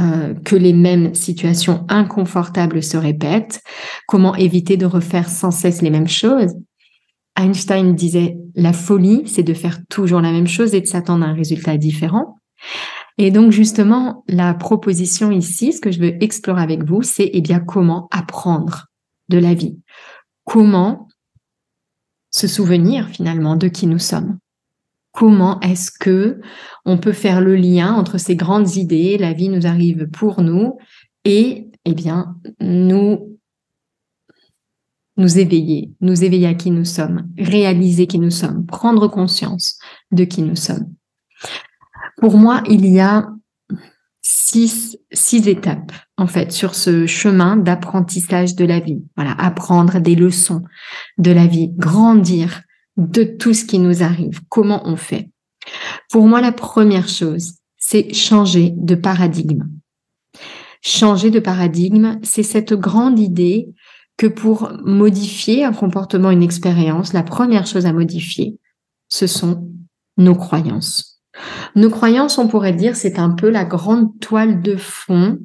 euh, 0.00 0.34
que 0.34 0.56
les 0.56 0.72
mêmes 0.72 1.14
situations 1.14 1.84
inconfortables 1.88 2.82
se 2.82 2.96
répètent 2.96 3.60
Comment 4.08 4.34
éviter 4.34 4.76
de 4.76 4.86
refaire 4.86 5.28
sans 5.28 5.50
cesse 5.50 5.82
les 5.82 5.90
mêmes 5.90 6.08
choses? 6.08 6.54
Einstein 7.36 7.94
disait 7.94 8.36
la 8.54 8.72
folie, 8.72 9.22
c'est 9.26 9.42
de 9.42 9.54
faire 9.54 9.78
toujours 9.88 10.20
la 10.20 10.32
même 10.32 10.46
chose 10.46 10.74
et 10.74 10.80
de 10.80 10.86
s'attendre 10.86 11.24
à 11.24 11.28
un 11.28 11.34
résultat 11.34 11.76
différent. 11.76 12.38
Et 13.18 13.30
donc 13.30 13.52
justement, 13.52 14.24
la 14.28 14.54
proposition 14.54 15.30
ici, 15.30 15.72
ce 15.72 15.80
que 15.80 15.90
je 15.90 16.00
veux 16.00 16.22
explorer 16.22 16.62
avec 16.62 16.84
vous, 16.84 17.02
c'est 17.02 17.30
eh 17.32 17.40
bien 17.40 17.60
comment 17.60 18.08
apprendre 18.10 18.86
de 19.28 19.38
la 19.38 19.54
vie? 19.54 19.78
Comment 20.44 21.08
se 22.30 22.46
souvenir 22.46 23.08
finalement 23.08 23.56
de 23.56 23.68
qui 23.68 23.86
nous 23.86 23.98
sommes? 23.98 24.38
Comment 25.12 25.60
est-ce 25.60 25.90
que 25.90 26.40
on 26.84 26.98
peut 26.98 27.12
faire 27.12 27.40
le 27.40 27.54
lien 27.54 27.92
entre 27.92 28.18
ces 28.18 28.34
grandes 28.34 28.76
idées, 28.76 29.18
la 29.18 29.34
vie 29.34 29.50
nous 29.50 29.66
arrive 29.66 30.08
pour 30.08 30.40
nous, 30.40 30.78
et 31.24 31.68
eh 31.84 31.94
bien 31.94 32.36
nous 32.60 33.38
nous 35.18 35.38
éveiller, 35.38 35.90
nous 36.00 36.24
éveiller 36.24 36.46
à 36.46 36.54
qui 36.54 36.70
nous 36.70 36.86
sommes, 36.86 37.28
réaliser 37.38 38.06
qui 38.06 38.18
nous 38.18 38.30
sommes, 38.30 38.64
prendre 38.64 39.08
conscience 39.08 39.78
de 40.10 40.24
qui 40.24 40.42
nous 40.42 40.56
sommes. 40.56 40.94
Pour 42.16 42.38
moi, 42.38 42.62
il 42.68 42.86
y 42.86 42.98
a 42.98 43.28
six, 44.22 44.96
six 45.12 45.48
étapes 45.48 45.92
en 46.16 46.26
fait 46.26 46.52
sur 46.52 46.74
ce 46.74 47.06
chemin 47.06 47.56
d'apprentissage 47.56 48.54
de 48.54 48.64
la 48.64 48.80
vie. 48.80 49.02
Voilà, 49.16 49.32
apprendre 49.32 50.00
des 50.00 50.14
leçons 50.14 50.62
de 51.18 51.30
la 51.30 51.46
vie, 51.46 51.70
grandir 51.76 52.62
de 52.96 53.24
tout 53.24 53.54
ce 53.54 53.64
qui 53.64 53.78
nous 53.78 54.02
arrive. 54.02 54.40
Comment 54.48 54.82
on 54.86 54.96
fait? 54.96 55.30
Pour 56.10 56.26
moi, 56.26 56.40
la 56.40 56.52
première 56.52 57.08
chose, 57.08 57.54
c'est 57.76 58.12
changer 58.12 58.72
de 58.76 58.94
paradigme. 58.94 59.64
Changer 60.82 61.30
de 61.30 61.40
paradigme, 61.40 62.18
c'est 62.22 62.42
cette 62.42 62.74
grande 62.74 63.18
idée 63.18 63.68
que 64.16 64.26
pour 64.26 64.72
modifier 64.84 65.64
un 65.64 65.72
comportement, 65.72 66.30
une 66.30 66.42
expérience, 66.42 67.12
la 67.12 67.22
première 67.22 67.66
chose 67.66 67.86
à 67.86 67.92
modifier, 67.92 68.58
ce 69.08 69.26
sont 69.26 69.68
nos 70.16 70.34
croyances. 70.34 71.22
Nos 71.74 71.90
croyances, 71.90 72.38
on 72.38 72.48
pourrait 72.48 72.74
dire, 72.74 72.96
c'est 72.96 73.18
un 73.18 73.30
peu 73.30 73.48
la 73.48 73.64
grande 73.64 74.18
toile 74.20 74.60
de 74.60 74.76
fond 74.76 75.38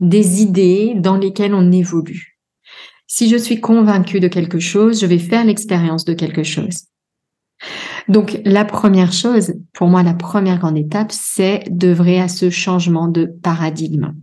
des 0.00 0.42
idées 0.42 0.94
dans 0.96 1.16
lesquelles 1.16 1.54
on 1.54 1.72
évolue. 1.72 2.33
Si 3.06 3.28
je 3.28 3.36
suis 3.36 3.60
convaincue 3.60 4.20
de 4.20 4.28
quelque 4.28 4.58
chose, 4.58 5.00
je 5.00 5.06
vais 5.06 5.18
faire 5.18 5.44
l'expérience 5.44 6.04
de 6.04 6.14
quelque 6.14 6.42
chose. 6.42 6.86
Donc, 8.08 8.40
la 8.44 8.64
première 8.64 9.12
chose, 9.12 9.54
pour 9.72 9.88
moi, 9.88 10.02
la 10.02 10.14
première 10.14 10.58
grande 10.58 10.76
étape, 10.76 11.12
c'est 11.12 11.64
d'œuvrer 11.70 12.20
à 12.20 12.28
ce 12.28 12.50
changement 12.50 13.08
de 13.08 13.26
paradigme. 13.42 14.14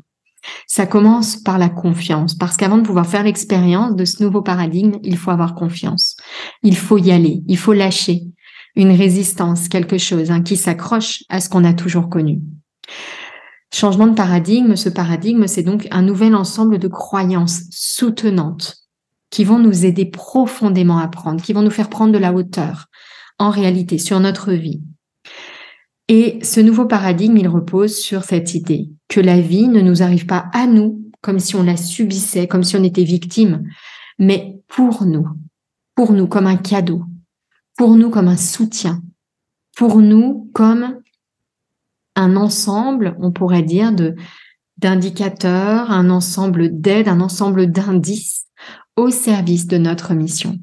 Ça 0.67 0.87
commence 0.87 1.37
par 1.37 1.57
la 1.57 1.69
confiance, 1.69 2.35
parce 2.35 2.57
qu'avant 2.57 2.77
de 2.77 2.83
pouvoir 2.83 3.07
faire 3.07 3.23
l'expérience 3.23 3.95
de 3.95 4.05
ce 4.05 4.23
nouveau 4.23 4.41
paradigme, 4.41 4.97
il 5.03 5.17
faut 5.17 5.31
avoir 5.31 5.53
confiance. 5.53 6.17
Il 6.63 6.75
faut 6.75 6.97
y 6.97 7.11
aller, 7.11 7.43
il 7.47 7.57
faut 7.57 7.73
lâcher, 7.73 8.23
une 8.75 8.91
résistance, 8.91 9.67
quelque 9.67 9.97
chose 9.97 10.31
hein, 10.31 10.41
qui 10.41 10.57
s'accroche 10.57 11.23
à 11.29 11.39
ce 11.39 11.49
qu'on 11.49 11.63
a 11.63 11.73
toujours 11.73 12.09
connu. 12.09 12.39
Changement 13.73 14.07
de 14.07 14.15
paradigme, 14.15 14.75
ce 14.75 14.89
paradigme, 14.89 15.47
c'est 15.47 15.63
donc 15.63 15.87
un 15.91 16.01
nouvel 16.01 16.35
ensemble 16.35 16.77
de 16.77 16.87
croyances 16.87 17.63
soutenantes 17.71 18.77
qui 19.29 19.45
vont 19.45 19.59
nous 19.59 19.85
aider 19.85 20.05
profondément 20.05 20.97
à 20.97 21.07
prendre, 21.07 21.41
qui 21.41 21.53
vont 21.53 21.61
nous 21.61 21.71
faire 21.71 21.89
prendre 21.89 22.11
de 22.11 22.17
la 22.17 22.33
hauteur 22.33 22.87
en 23.39 23.49
réalité 23.49 23.97
sur 23.97 24.19
notre 24.19 24.51
vie. 24.51 24.81
Et 26.09 26.39
ce 26.43 26.59
nouveau 26.59 26.85
paradigme, 26.85 27.37
il 27.37 27.47
repose 27.47 27.95
sur 27.97 28.25
cette 28.25 28.53
idée 28.53 28.89
que 29.07 29.21
la 29.21 29.39
vie 29.39 29.69
ne 29.69 29.79
nous 29.79 30.03
arrive 30.03 30.25
pas 30.25 30.49
à 30.53 30.67
nous 30.67 31.01
comme 31.21 31.39
si 31.39 31.55
on 31.55 31.63
la 31.63 31.77
subissait, 31.77 32.47
comme 32.47 32.63
si 32.63 32.75
on 32.75 32.83
était 32.83 33.03
victime, 33.03 33.63
mais 34.19 34.59
pour 34.67 35.05
nous, 35.05 35.27
pour 35.95 36.13
nous 36.13 36.27
comme 36.27 36.47
un 36.47 36.57
cadeau, 36.57 37.03
pour 37.77 37.95
nous 37.95 38.09
comme 38.09 38.27
un 38.27 38.37
soutien, 38.37 39.01
pour 39.77 40.01
nous 40.01 40.49
comme 40.53 41.00
un 42.15 42.35
ensemble, 42.35 43.15
on 43.19 43.31
pourrait 43.31 43.63
dire, 43.63 43.93
d'indicateurs, 44.77 45.91
un 45.91 46.09
ensemble 46.09 46.79
d'aides, 46.79 47.07
un 47.07 47.21
ensemble 47.21 47.71
d'indices 47.71 48.47
au 48.95 49.09
service 49.09 49.67
de 49.67 49.77
notre 49.77 50.13
mission. 50.13 50.59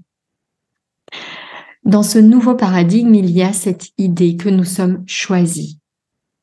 Dans 1.85 2.03
ce 2.03 2.19
nouveau 2.19 2.55
paradigme, 2.55 3.15
il 3.15 3.31
y 3.31 3.43
a 3.43 3.53
cette 3.53 3.89
idée 3.97 4.37
que 4.37 4.51
nous 4.51 4.65
sommes 4.65 5.03
choisis 5.07 5.79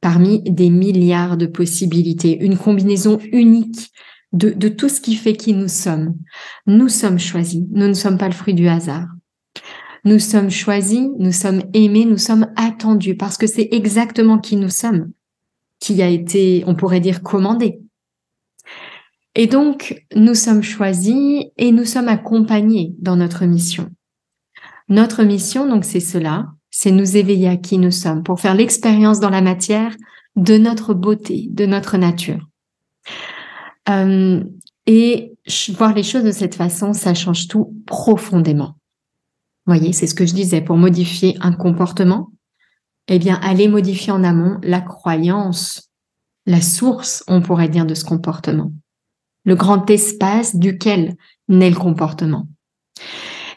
parmi 0.01 0.41
des 0.41 0.69
milliards 0.69 1.37
de 1.37 1.45
possibilités, 1.45 2.43
une 2.43 2.57
combinaison 2.57 3.19
unique 3.31 3.91
de, 4.33 4.51
de 4.51 4.67
tout 4.67 4.89
ce 4.89 5.01
qui 5.01 5.15
fait 5.15 5.35
qui 5.35 5.53
nous 5.53 5.67
sommes. 5.67 6.15
Nous 6.67 6.89
sommes 6.89 7.19
choisis, 7.19 7.63
nous 7.71 7.87
ne 7.87 7.93
sommes 7.93 8.17
pas 8.17 8.27
le 8.27 8.33
fruit 8.33 8.53
du 8.53 8.67
hasard. 8.67 9.07
Nous 10.05 10.19
sommes 10.19 10.51
choisis, 10.51 11.09
nous 11.17 11.31
sommes 11.31 11.63
aimés, 11.73 12.05
nous 12.05 12.19
sommes 12.19 12.47
attendus 12.55 13.17
parce 13.17 13.37
que 13.37 13.47
c'est 13.47 13.69
exactement 13.71 14.37
qui 14.37 14.55
nous 14.55 14.69
sommes 14.69 15.11
qui 15.79 16.01
a 16.01 16.09
été, 16.09 16.63
on 16.67 16.75
pourrait 16.75 16.99
dire, 16.99 17.23
commandé. 17.23 17.79
Et 19.33 19.47
donc, 19.47 20.05
nous 20.15 20.35
sommes 20.35 20.61
choisis 20.61 21.43
et 21.57 21.71
nous 21.71 21.85
sommes 21.85 22.07
accompagnés 22.07 22.93
dans 22.99 23.15
notre 23.15 23.45
mission. 23.45 23.89
Notre 24.87 25.23
mission, 25.23 25.67
donc, 25.67 25.83
c'est 25.83 25.99
cela, 25.99 26.47
c'est 26.69 26.91
nous 26.91 27.17
éveiller 27.17 27.49
à 27.49 27.57
qui 27.57 27.77
nous 27.79 27.91
sommes 27.91 28.23
pour 28.23 28.39
faire 28.39 28.53
l'expérience 28.53 29.19
dans 29.19 29.31
la 29.31 29.41
matière 29.41 29.95
de 30.35 30.57
notre 30.57 30.93
beauté, 30.93 31.47
de 31.49 31.65
notre 31.65 31.97
nature. 31.97 32.47
Euh, 33.89 34.43
et 34.85 35.33
voir 35.77 35.93
les 35.93 36.03
choses 36.03 36.23
de 36.23 36.31
cette 36.31 36.55
façon, 36.55 36.93
ça 36.93 37.13
change 37.13 37.47
tout 37.47 37.75
profondément 37.85 38.75
voyez, 39.65 39.93
c'est 39.93 40.07
ce 40.07 40.15
que 40.15 40.25
je 40.25 40.33
disais, 40.33 40.61
pour 40.61 40.77
modifier 40.77 41.37
un 41.41 41.51
comportement, 41.51 42.31
eh 43.07 43.19
bien, 43.19 43.35
aller 43.41 43.67
modifier 43.67 44.11
en 44.11 44.23
amont 44.23 44.59
la 44.63 44.81
croyance, 44.81 45.89
la 46.45 46.61
source, 46.61 47.23
on 47.27 47.41
pourrait 47.41 47.69
dire, 47.69 47.85
de 47.85 47.93
ce 47.93 48.05
comportement, 48.05 48.71
le 49.43 49.55
grand 49.55 49.89
espace 49.89 50.55
duquel 50.55 51.15
naît 51.47 51.69
le 51.69 51.75
comportement. 51.75 52.47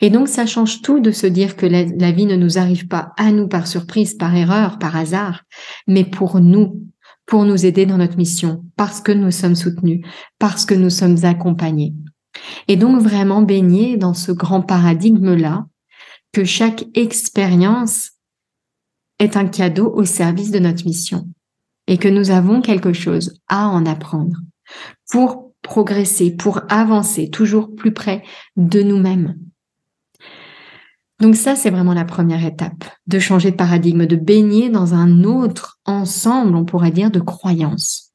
Et 0.01 0.11
donc, 0.11 0.29
ça 0.29 0.47
change 0.47 0.81
tout 0.81 1.01
de 1.01 1.11
se 1.11 1.27
dire 1.27 1.57
que 1.57 1.67
la, 1.67 1.85
la, 1.85 2.13
vie 2.13 2.27
ne 2.27 2.37
nous 2.37 2.57
arrive 2.59 2.87
pas 2.87 3.13
à 3.17 3.33
nous 3.33 3.49
par 3.49 3.67
surprise, 3.67 4.15
par 4.15 4.35
erreur, 4.35 4.79
par 4.79 4.97
hasard, 4.97 5.43
mais 5.87 6.05
pour 6.05 6.41
nous, 6.41 6.83
pour 7.27 7.45
nous 7.45 7.67
aider 7.67 7.85
dans 7.85 7.99
notre 7.99 8.17
mission, 8.17 8.65
parce 8.77 9.01
que 9.01 9.13
nous 9.13 9.31
sommes 9.31 9.57
soutenus, 9.57 10.07
parce 10.39 10.65
que 10.65 10.75
nous 10.75 10.91
sommes 10.91 11.25
accompagnés. 11.25 11.95
Et 12.69 12.77
donc, 12.77 13.03
vraiment 13.03 13.43
baigner 13.43 13.97
dans 13.97 14.15
ce 14.15 14.31
grand 14.31 14.63
paradigme-là, 14.63 15.67
que 16.33 16.45
chaque 16.45 16.85
expérience 16.95 18.13
est 19.19 19.37
un 19.37 19.47
cadeau 19.47 19.93
au 19.95 20.05
service 20.05 20.51
de 20.51 20.59
notre 20.59 20.85
mission 20.85 21.29
et 21.87 21.99
que 21.99 22.09
nous 22.09 22.31
avons 22.31 22.61
quelque 22.61 22.93
chose 22.93 23.35
à 23.49 23.69
en 23.69 23.87
apprendre 23.87 24.37
pour 25.11 25.53
progresser, 25.63 26.31
pour 26.31 26.61
avancer 26.69 27.31
toujours 27.31 27.75
plus 27.75 27.93
près 27.93 28.23
de 28.57 28.83
nous-mêmes. 28.83 29.37
Donc 31.21 31.35
ça, 31.35 31.57
c'est 31.57 31.71
vraiment 31.71 31.95
la 31.95 32.05
première 32.05 32.45
étape, 32.45 32.85
de 33.09 33.19
changer 33.19 33.51
de 33.51 33.57
paradigme, 33.57 34.07
de 34.07 34.15
baigner 34.15 34.69
dans 34.69 34.95
un 34.95 35.25
autre 35.25 35.81
ensemble, 35.85 36.55
on 36.55 36.65
pourrait 36.65 36.93
dire, 36.93 37.11
de 37.11 37.19
croyances. 37.19 38.13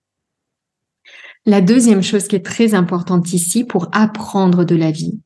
La 1.46 1.60
deuxième 1.60 2.01
chose 2.01 2.29
qui 2.29 2.38
est 2.38 2.46
très 2.46 2.74
importante 2.74 3.34
ici 3.34 3.65
pour 3.65 3.89
apprendre 3.91 4.63
de 4.63 4.75
la 4.75 4.91
vie, 4.91 5.20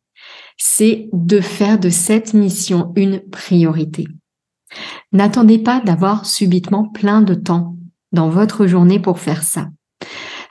c'est 0.58 1.10
de 1.14 1.40
faire 1.40 1.80
de 1.80 1.90
cette 1.90 2.34
mission 2.34 2.92
une 2.96 3.22
priorité. 3.30 4.08
N'attendez 5.12 5.60
pas 5.60 5.80
d'avoir 5.80 6.26
subitement 6.26 6.90
plein 6.90 7.22
de 7.22 7.34
temps 7.34 7.78
dans 8.12 8.30
votre 8.30 8.68
journée 8.68 9.00
pour 9.00 9.20
faire 9.20 9.44
ça. 9.44 9.70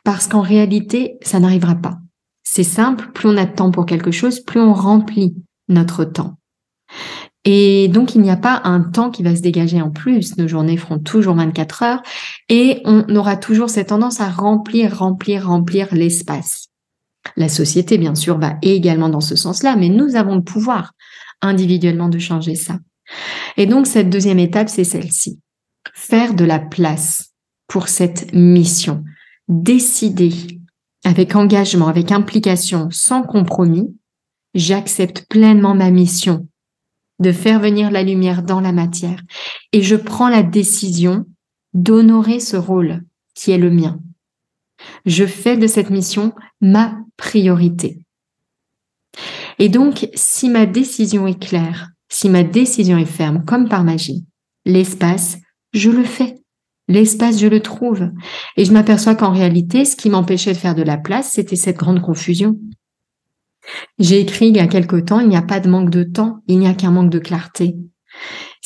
Parce 0.04 0.28
qu'en 0.28 0.40
réalité, 0.40 1.18
ça 1.22 1.40
n'arrivera 1.40 1.75
pas. 1.75 1.98
C'est 2.44 2.62
simple, 2.62 3.10
plus 3.12 3.28
on 3.28 3.36
a 3.36 3.44
de 3.44 3.54
temps 3.54 3.70
pour 3.70 3.86
quelque 3.86 4.12
chose, 4.12 4.40
plus 4.40 4.60
on 4.60 4.72
remplit 4.72 5.34
notre 5.68 6.04
temps. 6.04 6.38
Et 7.44 7.88
donc, 7.88 8.14
il 8.14 8.22
n'y 8.22 8.30
a 8.30 8.36
pas 8.36 8.60
un 8.64 8.80
temps 8.80 9.10
qui 9.10 9.22
va 9.22 9.34
se 9.34 9.40
dégager 9.40 9.80
en 9.80 9.90
plus. 9.90 10.36
Nos 10.36 10.48
journées 10.48 10.76
feront 10.76 10.98
toujours 10.98 11.36
24 11.36 11.82
heures 11.82 12.02
et 12.48 12.82
on 12.84 13.14
aura 13.14 13.36
toujours 13.36 13.70
cette 13.70 13.88
tendance 13.88 14.20
à 14.20 14.28
remplir, 14.28 14.98
remplir, 14.98 15.46
remplir 15.46 15.94
l'espace. 15.94 16.68
La 17.37 17.49
société, 17.49 17.99
bien 17.99 18.14
sûr, 18.14 18.38
va 18.38 18.56
également 18.62 19.09
dans 19.09 19.21
ce 19.21 19.37
sens-là, 19.37 19.76
mais 19.76 19.88
nous 19.88 20.16
avons 20.16 20.37
le 20.37 20.45
pouvoir 20.45 20.92
individuellement 21.42 22.09
de 22.09 22.18
changer 22.18 22.54
ça. 22.54 22.78
Et 23.56 23.66
donc, 23.66 23.87
cette 23.87 24.11
deuxième 24.11 24.38
étape, 24.38 24.68
c'est 24.68 24.85
celle-ci. 24.85 25.40
Faire 25.95 26.35
de 26.35 26.45
la 26.45 26.59
place 26.59 27.33
pour 27.68 27.88
cette 27.88 28.33
mission. 28.33 29.04
Décider 29.49 30.33
avec 31.04 31.37
engagement, 31.37 31.88
avec 31.88 32.11
implication, 32.11 32.88
sans 32.90 33.23
compromis, 33.23 33.97
j'accepte 34.54 35.26
pleinement 35.28 35.75
ma 35.75 35.90
mission 35.90 36.49
de 37.21 37.33
faire 37.33 37.61
venir 37.61 37.90
la 37.90 38.02
lumière 38.02 38.42
dans 38.42 38.61
la 38.61 38.73
matière 38.73 39.23
et 39.73 39.83
je 39.83 39.97
prends 39.97 40.28
la 40.28 40.42
décision 40.42 41.25
d'honorer 41.75 42.40
ce 42.40 42.56
rôle 42.56 43.02
qui 43.35 43.52
est 43.52 43.59
le 43.59 43.71
mien. 43.71 44.00
Je 45.05 45.25
fais 45.25 45.57
de 45.57 45.66
cette 45.66 45.90
mission 45.90 46.33
ma 46.61 46.99
priorité. 47.16 47.99
Et 49.59 49.69
donc, 49.69 50.09
si 50.14 50.49
ma 50.49 50.66
décision 50.66 51.26
est 51.26 51.40
claire, 51.40 51.90
si 52.09 52.28
ma 52.28 52.43
décision 52.43 52.99
est 52.99 53.05
ferme, 53.05 53.45
comme 53.45 53.69
par 53.69 53.85
magie, 53.85 54.26
l'espace, 54.64 55.38
je 55.73 55.90
le 55.90 56.05
fais. 56.05 56.37
L'espace, 56.88 57.40
je 57.40 57.47
le 57.47 57.61
trouve. 57.61 58.11
Et 58.57 58.64
je 58.64 58.73
m'aperçois 58.73 59.14
qu'en 59.14 59.33
réalité, 59.33 59.85
ce 59.85 59.97
qui 59.97 60.09
m'empêchait 60.09 60.52
de 60.52 60.59
faire 60.59 60.75
de 60.75 60.83
la 60.83 60.99
place, 60.99 61.33
c'était 61.33 61.57
cette 61.57 61.78
grande 61.78 62.00
confusion. 62.00 62.57
J'ai 63.99 64.21
écrit 64.21 64.49
il 64.49 64.57
y 64.57 64.61
a 64.61 64.69
quelque 64.69 64.97
temps, 64.97 65.19
il 65.19 65.28
n'y 65.28 65.37
a 65.37 65.43
pas 65.43 65.59
de 65.59 65.69
manque 65.69 65.90
de 65.90 66.05
temps, 66.05 66.43
il 66.47 66.59
n'y 66.59 66.69
a 66.69 66.75
qu'un 66.75 66.93
manque 66.93 67.11
de 67.11 67.19
clarté. 67.19 67.76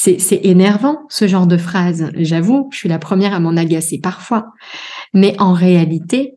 C'est 0.02 0.40
énervant, 0.44 1.02
ce 1.10 1.28
genre 1.28 1.46
de 1.46 1.58
phrase. 1.58 2.10
J'avoue, 2.16 2.70
je 2.72 2.78
suis 2.78 2.88
la 2.88 2.98
première 2.98 3.34
à 3.34 3.40
m'en 3.40 3.54
agacer 3.54 4.00
parfois. 4.00 4.46
Mais 5.12 5.38
en 5.38 5.52
réalité, 5.52 6.36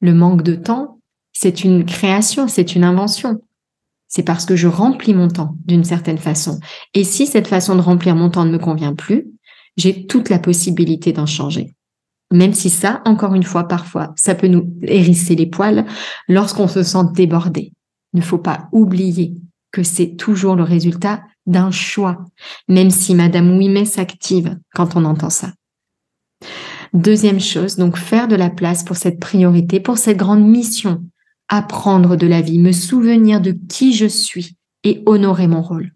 le 0.00 0.14
manque 0.14 0.42
de 0.42 0.54
temps, 0.54 0.98
c'est 1.34 1.64
une 1.64 1.84
création, 1.84 2.48
c'est 2.48 2.74
une 2.74 2.84
invention. 2.84 3.42
C'est 4.06 4.22
parce 4.22 4.46
que 4.46 4.56
je 4.56 4.68
remplis 4.68 5.12
mon 5.12 5.28
temps 5.28 5.54
d'une 5.66 5.84
certaine 5.84 6.16
façon. 6.16 6.60
Et 6.94 7.04
si 7.04 7.26
cette 7.26 7.46
façon 7.46 7.76
de 7.76 7.82
remplir 7.82 8.16
mon 8.16 8.30
temps 8.30 8.46
ne 8.46 8.52
me 8.52 8.58
convient 8.58 8.94
plus, 8.94 9.26
j'ai 9.76 10.06
toute 10.06 10.30
la 10.30 10.38
possibilité 10.38 11.12
d'en 11.12 11.26
changer. 11.26 11.74
Même 12.32 12.54
si 12.54 12.70
ça, 12.70 13.02
encore 13.04 13.34
une 13.34 13.42
fois, 13.42 13.68
parfois, 13.68 14.14
ça 14.16 14.34
peut 14.34 14.48
nous 14.48 14.74
hérisser 14.80 15.34
les 15.34 15.46
poils 15.46 15.84
lorsqu'on 16.26 16.68
se 16.68 16.82
sent 16.82 17.04
débordé. 17.12 17.74
Il 18.14 18.20
ne 18.20 18.24
faut 18.24 18.38
pas 18.38 18.68
oublier 18.72 19.34
que 19.72 19.82
c'est 19.82 20.16
toujours 20.16 20.56
le 20.56 20.62
résultat 20.62 21.20
d'un 21.48 21.72
choix, 21.72 22.24
même 22.68 22.90
si 22.90 23.14
Madame 23.14 23.56
Ouimet 23.56 23.86
s'active 23.86 24.56
quand 24.74 24.94
on 24.94 25.04
entend 25.04 25.30
ça. 25.30 25.52
Deuxième 26.92 27.40
chose, 27.40 27.76
donc 27.76 27.96
faire 27.96 28.28
de 28.28 28.36
la 28.36 28.50
place 28.50 28.84
pour 28.84 28.96
cette 28.96 29.18
priorité, 29.18 29.80
pour 29.80 29.98
cette 29.98 30.16
grande 30.16 30.46
mission, 30.46 31.04
apprendre 31.48 32.16
de 32.16 32.26
la 32.26 32.40
vie, 32.40 32.58
me 32.58 32.72
souvenir 32.72 33.40
de 33.40 33.52
qui 33.68 33.94
je 33.94 34.06
suis 34.06 34.56
et 34.84 35.02
honorer 35.06 35.48
mon 35.48 35.62
rôle. 35.62 35.92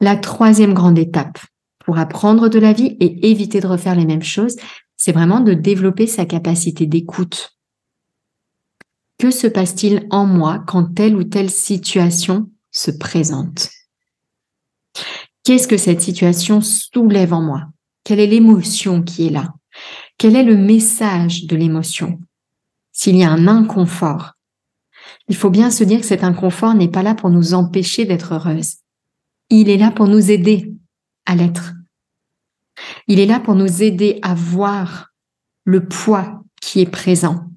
La 0.00 0.16
troisième 0.16 0.74
grande 0.74 0.98
étape, 0.98 1.38
pour 1.84 1.98
apprendre 1.98 2.48
de 2.48 2.58
la 2.58 2.72
vie 2.72 2.96
et 3.00 3.30
éviter 3.30 3.60
de 3.60 3.66
refaire 3.66 3.94
les 3.94 4.06
mêmes 4.06 4.22
choses, 4.22 4.56
c'est 4.96 5.12
vraiment 5.12 5.40
de 5.40 5.54
développer 5.54 6.06
sa 6.06 6.24
capacité 6.24 6.86
d'écoute. 6.86 7.58
Que 9.18 9.30
se 9.30 9.46
passe-t-il 9.46 10.06
en 10.10 10.26
moi 10.26 10.62
quand 10.66 10.94
telle 10.94 11.16
ou 11.16 11.24
telle 11.24 11.50
situation 11.50 12.50
se 12.70 12.90
présente? 12.90 13.73
Qu'est-ce 15.44 15.68
que 15.68 15.76
cette 15.76 16.00
situation 16.00 16.62
soulève 16.62 17.34
en 17.34 17.42
moi? 17.42 17.66
Quelle 18.02 18.20
est 18.20 18.26
l'émotion 18.26 19.02
qui 19.02 19.26
est 19.26 19.30
là? 19.30 19.52
Quel 20.16 20.36
est 20.36 20.42
le 20.42 20.56
message 20.56 21.44
de 21.46 21.54
l'émotion? 21.54 22.18
S'il 22.92 23.16
y 23.16 23.24
a 23.24 23.30
un 23.30 23.46
inconfort, 23.46 24.32
il 25.28 25.36
faut 25.36 25.50
bien 25.50 25.70
se 25.70 25.84
dire 25.84 26.00
que 26.00 26.06
cet 26.06 26.24
inconfort 26.24 26.74
n'est 26.74 26.88
pas 26.88 27.02
là 27.02 27.14
pour 27.14 27.28
nous 27.28 27.52
empêcher 27.52 28.06
d'être 28.06 28.32
heureuses. 28.32 28.76
Il 29.50 29.68
est 29.68 29.76
là 29.76 29.90
pour 29.90 30.08
nous 30.08 30.30
aider 30.30 30.72
à 31.26 31.34
l'être. 31.34 31.74
Il 33.06 33.20
est 33.20 33.26
là 33.26 33.38
pour 33.38 33.54
nous 33.54 33.82
aider 33.82 34.20
à 34.22 34.34
voir 34.34 35.12
le 35.64 35.86
poids 35.86 36.42
qui 36.62 36.80
est 36.80 36.90
présent. 36.90 37.50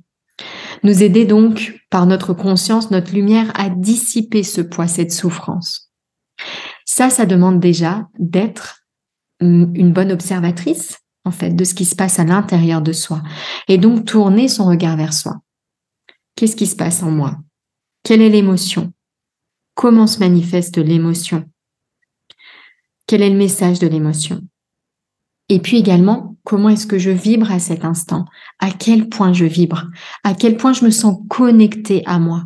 Nous 0.83 1.03
aider 1.03 1.25
donc 1.25 1.81
par 1.89 2.05
notre 2.05 2.33
conscience, 2.33 2.91
notre 2.91 3.13
lumière 3.13 3.51
à 3.55 3.69
dissiper 3.69 4.43
ce 4.43 4.61
poids, 4.61 4.87
cette 4.87 5.13
souffrance. 5.13 5.91
Ça, 6.89 7.09
ça 7.09 7.25
demande 7.25 7.59
déjà 7.59 8.07
d'être 8.17 8.81
une 9.41 9.91
bonne 9.91 10.11
observatrice, 10.11 10.97
en 11.25 11.31
fait, 11.31 11.51
de 11.51 11.63
ce 11.65 11.75
qui 11.75 11.85
se 11.85 11.95
passe 11.95 12.17
à 12.17 12.23
l'intérieur 12.23 12.81
de 12.81 12.93
soi. 12.93 13.21
Et 13.67 13.77
donc 13.77 14.05
tourner 14.05 14.47
son 14.47 14.65
regard 14.65 14.95
vers 14.95 15.13
soi. 15.13 15.35
Qu'est-ce 16.35 16.55
qui 16.55 16.65
se 16.65 16.77
passe 16.77 17.03
en 17.03 17.11
moi? 17.11 17.37
Quelle 18.03 18.21
est 18.21 18.29
l'émotion? 18.29 18.93
Comment 19.75 20.07
se 20.07 20.19
manifeste 20.19 20.77
l'émotion? 20.77 21.43
Quel 23.05 23.21
est 23.21 23.29
le 23.29 23.37
message 23.37 23.79
de 23.79 23.87
l'émotion? 23.87 24.41
Et 25.49 25.59
puis 25.59 25.77
également, 25.77 26.37
comment 26.43 26.69
est-ce 26.69 26.87
que 26.87 26.97
je 26.97 27.11
vibre 27.11 27.51
à 27.51 27.59
cet 27.59 27.85
instant? 27.85 28.25
À 28.59 28.71
quel 28.71 29.09
point 29.09 29.33
je 29.33 29.45
vibre? 29.45 29.87
À 30.23 30.33
quel 30.33 30.57
point 30.57 30.73
je 30.73 30.85
me 30.85 30.89
sens 30.89 31.19
connectée 31.29 32.01
à 32.05 32.17
moi? 32.17 32.45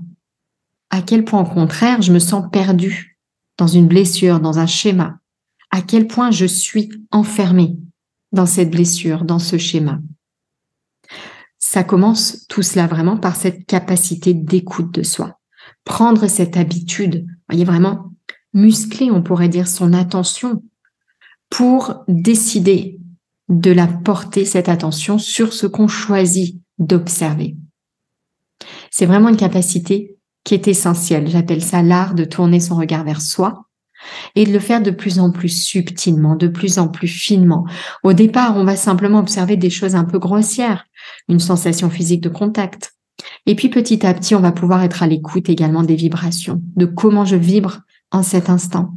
À 0.89 1.01
quel 1.01 1.23
point, 1.23 1.41
au 1.41 1.45
contraire, 1.45 2.01
je 2.01 2.11
me 2.11 2.19
sens 2.19 2.45
perdue? 2.51 3.10
Dans 3.57 3.67
une 3.67 3.87
blessure, 3.87 4.39
dans 4.39 4.59
un 4.59 4.67
schéma 4.67 5.19
À 5.69 5.81
quel 5.81 6.07
point 6.07 6.31
je 6.31 6.45
suis 6.45 6.89
enfermée 7.11 7.77
dans 8.31 8.45
cette 8.45 8.71
blessure, 8.71 9.25
dans 9.25 9.39
ce 9.39 9.57
schéma? 9.57 9.99
Ça 11.59 11.83
commence 11.83 12.45
tout 12.47 12.63
cela 12.63 12.87
vraiment 12.87 13.17
par 13.17 13.35
cette 13.35 13.65
capacité 13.65 14.33
d'écoute 14.33 14.93
de 14.93 15.03
soi. 15.03 15.39
Prendre 15.85 16.27
cette 16.27 16.57
habitude, 16.57 17.25
voyez 17.47 17.65
vraiment 17.65 18.11
muscler, 18.53 19.11
on 19.11 19.23
pourrait 19.23 19.49
dire, 19.49 19.67
son 19.67 19.93
attention 19.93 20.63
pour 21.49 22.03
décider 22.07 22.99
de 23.49 23.71
la 23.71 23.87
porter, 23.87 24.45
cette 24.45 24.69
attention, 24.69 25.17
sur 25.17 25.53
ce 25.53 25.67
qu'on 25.67 25.87
choisit 25.87 26.61
d'observer. 26.79 27.57
C'est 28.89 29.05
vraiment 29.05 29.29
une 29.29 29.37
capacité 29.37 30.17
qui 30.43 30.53
est 30.53 30.67
essentielle. 30.67 31.29
J'appelle 31.29 31.63
ça 31.63 31.81
l'art 31.81 32.13
de 32.13 32.25
tourner 32.25 32.59
son 32.59 32.75
regard 32.75 33.03
vers 33.03 33.21
soi 33.21 33.65
et 34.35 34.45
de 34.45 34.51
le 34.51 34.59
faire 34.59 34.81
de 34.81 34.91
plus 34.91 35.19
en 35.19 35.31
plus 35.31 35.49
subtilement, 35.49 36.35
de 36.35 36.47
plus 36.47 36.79
en 36.79 36.87
plus 36.87 37.07
finement. 37.07 37.65
Au 38.03 38.13
départ, 38.13 38.57
on 38.57 38.63
va 38.63 38.75
simplement 38.75 39.19
observer 39.19 39.57
des 39.57 39.69
choses 39.69 39.95
un 39.95 40.05
peu 40.05 40.19
grossières, 40.19 40.85
une 41.27 41.39
sensation 41.39 41.89
physique 41.89 42.21
de 42.21 42.29
contact. 42.29 42.93
Et 43.45 43.55
puis 43.55 43.69
petit 43.69 44.05
à 44.05 44.13
petit, 44.13 44.33
on 44.33 44.39
va 44.39 44.51
pouvoir 44.51 44.81
être 44.83 45.03
à 45.03 45.07
l'écoute 45.07 45.49
également 45.49 45.83
des 45.83 45.95
vibrations, 45.95 46.61
de 46.75 46.85
comment 46.85 47.25
je 47.25 47.35
vibre 47.35 47.81
en 48.11 48.23
cet 48.23 48.49
instant. 48.49 48.95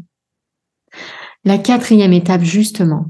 La 1.44 1.58
quatrième 1.58 2.14
étape, 2.14 2.42
justement, 2.42 3.06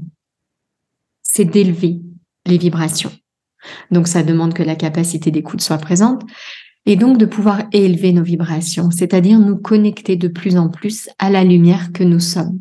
c'est 1.23 1.45
d'élever 1.45 2.01
les 2.45 2.57
vibrations. 2.57 3.11
Donc, 3.91 4.07
ça 4.07 4.23
demande 4.23 4.53
que 4.53 4.63
la 4.63 4.75
capacité 4.75 5.31
d'écoute 5.31 5.61
soit 5.61 5.77
présente. 5.77 6.23
Et 6.85 6.95
donc 6.95 7.17
de 7.17 7.25
pouvoir 7.25 7.63
élever 7.71 8.13
nos 8.13 8.23
vibrations, 8.23 8.91
c'est-à-dire 8.91 9.39
nous 9.39 9.57
connecter 9.57 10.15
de 10.15 10.27
plus 10.27 10.57
en 10.57 10.69
plus 10.69 11.09
à 11.17 11.29
la 11.29 11.43
lumière 11.43 11.91
que 11.91 12.03
nous 12.03 12.19
sommes. 12.19 12.59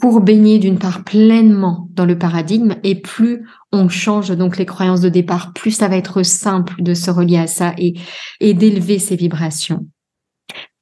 Pour 0.00 0.20
baigner 0.20 0.58
d'une 0.58 0.78
part 0.78 1.04
pleinement 1.04 1.88
dans 1.92 2.06
le 2.06 2.16
paradigme 2.16 2.76
et 2.84 2.94
plus 2.94 3.46
on 3.70 3.90
change 3.90 4.30
donc 4.30 4.56
les 4.56 4.64
croyances 4.64 5.02
de 5.02 5.10
départ, 5.10 5.52
plus 5.52 5.72
ça 5.72 5.88
va 5.88 5.96
être 5.96 6.22
simple 6.22 6.82
de 6.82 6.94
se 6.94 7.10
relier 7.10 7.36
à 7.36 7.46
ça 7.46 7.74
et, 7.76 7.94
et 8.40 8.54
d'élever 8.54 8.98
ces 8.98 9.16
vibrations. 9.16 9.86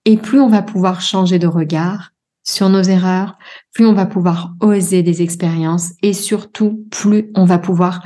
Et 0.04 0.16
plus 0.16 0.40
on 0.40 0.48
va 0.48 0.62
pouvoir 0.62 1.00
changer 1.00 1.40
de 1.40 1.48
regard 1.48 2.12
sur 2.44 2.68
nos 2.70 2.82
erreurs, 2.82 3.36
plus 3.74 3.86
on 3.86 3.92
va 3.92 4.06
pouvoir 4.06 4.54
oser 4.60 5.02
des 5.02 5.20
expériences 5.20 5.92
et 6.02 6.12
surtout 6.12 6.86
plus 6.90 7.30
on 7.34 7.44
va 7.44 7.58
pouvoir 7.58 8.02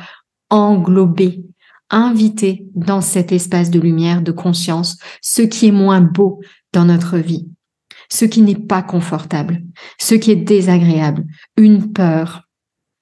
englober, 0.51 1.45
inviter 1.93 2.67
dans 2.75 3.01
cet 3.01 3.31
espace 3.31 3.71
de 3.71 3.79
lumière, 3.79 4.23
de 4.23 4.33
conscience, 4.33 4.99
ce 5.21 5.43
qui 5.43 5.69
est 5.69 5.73
moins 5.73 6.01
beau 6.01 6.41
dans 6.73 6.85
notre 6.85 7.19
vie, 7.19 7.49
ce 8.11 8.25
qui 8.25 8.43
n'est 8.43 8.57
pas 8.57 8.83
confortable, 8.83 9.63
ce 10.01 10.15
qui 10.15 10.33
est 10.33 10.37
désagréable, 10.37 11.25
une 11.57 11.93
peur, 11.93 12.49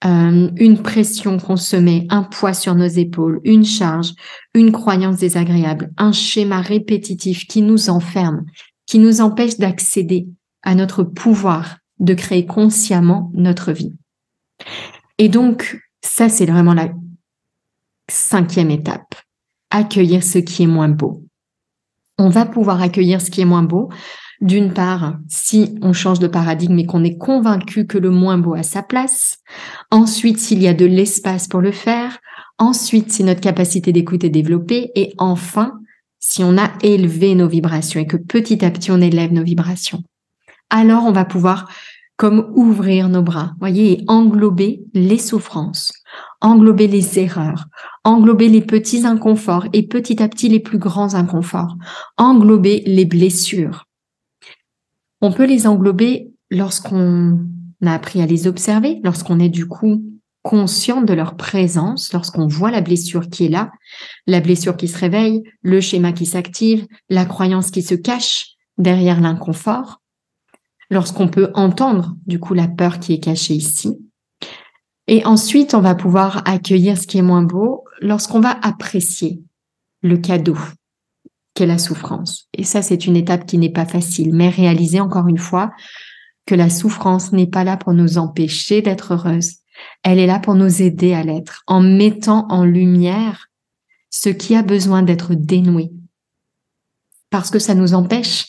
euh, 0.04 0.50
une 0.56 0.82
pression 0.82 1.38
qu'on 1.38 1.56
se 1.56 1.76
met, 1.76 2.06
un 2.10 2.24
poids 2.24 2.54
sur 2.54 2.74
nos 2.74 2.86
épaules, 2.86 3.40
une 3.44 3.64
charge, 3.64 4.12
une 4.54 4.72
croyance 4.72 5.18
désagréable, 5.18 5.92
un 5.96 6.12
schéma 6.12 6.60
répétitif 6.60 7.46
qui 7.46 7.62
nous 7.62 7.90
enferme, 7.90 8.44
qui 8.86 8.98
nous 8.98 9.20
empêche 9.20 9.58
d'accéder 9.58 10.26
à 10.62 10.74
notre 10.74 11.04
pouvoir 11.04 11.78
de 11.98 12.14
créer 12.14 12.46
consciemment 12.46 13.30
notre 13.34 13.72
vie. 13.72 13.92
Et 15.18 15.28
donc, 15.28 15.78
ça, 16.02 16.28
c'est 16.28 16.46
vraiment 16.46 16.74
la 16.74 16.90
cinquième 18.10 18.70
étape. 18.70 19.14
Accueillir 19.70 20.22
ce 20.22 20.38
qui 20.38 20.64
est 20.64 20.68
moins 20.68 20.88
beau. 20.88 21.24
On 22.18 22.28
va 22.28 22.44
pouvoir 22.44 22.82
accueillir 22.82 23.20
ce 23.20 23.30
qui 23.30 23.40
est 23.40 23.46
moins 23.46 23.62
beau. 23.62 23.88
D'une 24.40 24.72
part, 24.72 25.18
si 25.28 25.78
on 25.82 25.92
change 25.92 26.18
de 26.18 26.26
paradigme 26.26 26.78
et 26.78 26.86
qu'on 26.86 27.04
est 27.04 27.18
convaincu 27.18 27.86
que 27.86 27.98
le 27.98 28.10
moins 28.10 28.38
beau 28.38 28.54
a 28.54 28.62
sa 28.62 28.82
place. 28.82 29.38
Ensuite, 29.90 30.38
s'il 30.38 30.62
y 30.62 30.68
a 30.68 30.74
de 30.74 30.86
l'espace 30.86 31.46
pour 31.46 31.60
le 31.60 31.72
faire. 31.72 32.18
Ensuite, 32.58 33.12
si 33.12 33.24
notre 33.24 33.40
capacité 33.40 33.92
d'écoute 33.92 34.24
est 34.24 34.30
développée. 34.30 34.90
Et 34.94 35.14
enfin, 35.18 35.72
si 36.18 36.44
on 36.44 36.58
a 36.58 36.70
élevé 36.82 37.34
nos 37.34 37.48
vibrations 37.48 38.00
et 38.00 38.06
que 38.06 38.18
petit 38.18 38.64
à 38.64 38.70
petit 38.70 38.90
on 38.90 39.00
élève 39.00 39.32
nos 39.32 39.42
vibrations, 39.42 40.02
alors 40.68 41.04
on 41.04 41.12
va 41.12 41.24
pouvoir 41.24 41.68
comme 42.16 42.52
ouvrir 42.54 43.08
nos 43.08 43.22
bras, 43.22 43.54
voyez, 43.58 43.92
et 43.92 44.04
englober 44.06 44.82
les 44.92 45.16
souffrances, 45.16 45.94
englober 46.42 46.86
les 46.86 47.18
erreurs, 47.18 47.64
englober 48.04 48.48
les 48.48 48.62
petits 48.62 49.04
inconforts 49.04 49.66
et 49.72 49.86
petit 49.86 50.22
à 50.22 50.28
petit 50.28 50.48
les 50.48 50.60
plus 50.60 50.78
grands 50.78 51.14
inconforts, 51.14 51.76
englober 52.16 52.82
les 52.86 53.04
blessures. 53.04 53.86
On 55.20 55.32
peut 55.32 55.44
les 55.44 55.66
englober 55.66 56.32
lorsqu'on 56.50 57.38
a 57.84 57.94
appris 57.94 58.22
à 58.22 58.26
les 58.26 58.46
observer, 58.46 59.00
lorsqu'on 59.04 59.38
est 59.38 59.50
du 59.50 59.66
coup 59.66 60.02
conscient 60.42 61.02
de 61.02 61.12
leur 61.12 61.36
présence 61.36 62.12
lorsqu'on 62.12 62.46
voit 62.46 62.70
la 62.70 62.80
blessure 62.80 63.28
qui 63.28 63.44
est 63.44 63.50
là, 63.50 63.70
la 64.26 64.40
blessure 64.40 64.76
qui 64.76 64.88
se 64.88 64.98
réveille, 64.98 65.42
le 65.62 65.80
schéma 65.80 66.12
qui 66.12 66.26
s'active, 66.26 66.86
la 67.10 67.26
croyance 67.26 67.70
qui 67.70 67.82
se 67.82 67.94
cache 67.94 68.52
derrière 68.78 69.20
l'inconfort, 69.20 70.00
lorsqu'on 70.90 71.28
peut 71.28 71.50
entendre 71.54 72.16
du 72.26 72.40
coup 72.40 72.54
la 72.54 72.68
peur 72.68 73.00
qui 73.00 73.12
est 73.12 73.20
cachée 73.20 73.54
ici. 73.54 73.98
Et 75.06 75.24
ensuite, 75.26 75.74
on 75.74 75.80
va 75.80 75.94
pouvoir 75.94 76.42
accueillir 76.46 76.96
ce 76.96 77.06
qui 77.06 77.18
est 77.18 77.22
moins 77.22 77.42
beau 77.42 77.84
lorsqu'on 78.00 78.40
va 78.40 78.58
apprécier 78.62 79.42
le 80.02 80.16
cadeau 80.16 80.56
qu'est 81.54 81.66
la 81.66 81.78
souffrance. 81.78 82.48
Et 82.54 82.64
ça, 82.64 82.82
c'est 82.82 83.06
une 83.06 83.16
étape 83.16 83.46
qui 83.46 83.58
n'est 83.58 83.72
pas 83.72 83.86
facile, 83.86 84.34
mais 84.34 84.48
réaliser 84.48 85.00
encore 85.00 85.28
une 85.28 85.38
fois 85.38 85.72
que 86.46 86.54
la 86.54 86.70
souffrance 86.70 87.32
n'est 87.32 87.46
pas 87.46 87.64
là 87.64 87.76
pour 87.76 87.92
nous 87.92 88.18
empêcher 88.18 88.82
d'être 88.82 89.14
heureuse, 89.14 89.56
elle 90.02 90.18
est 90.18 90.26
là 90.26 90.38
pour 90.38 90.54
nous 90.54 90.82
aider 90.82 91.14
à 91.14 91.22
l'être, 91.22 91.62
en 91.66 91.80
mettant 91.80 92.46
en 92.48 92.64
lumière 92.64 93.48
ce 94.10 94.28
qui 94.28 94.54
a 94.54 94.62
besoin 94.62 95.02
d'être 95.02 95.34
dénoué. 95.34 95.92
Parce 97.30 97.50
que 97.50 97.58
ça 97.58 97.74
nous 97.74 97.94
empêche 97.94 98.46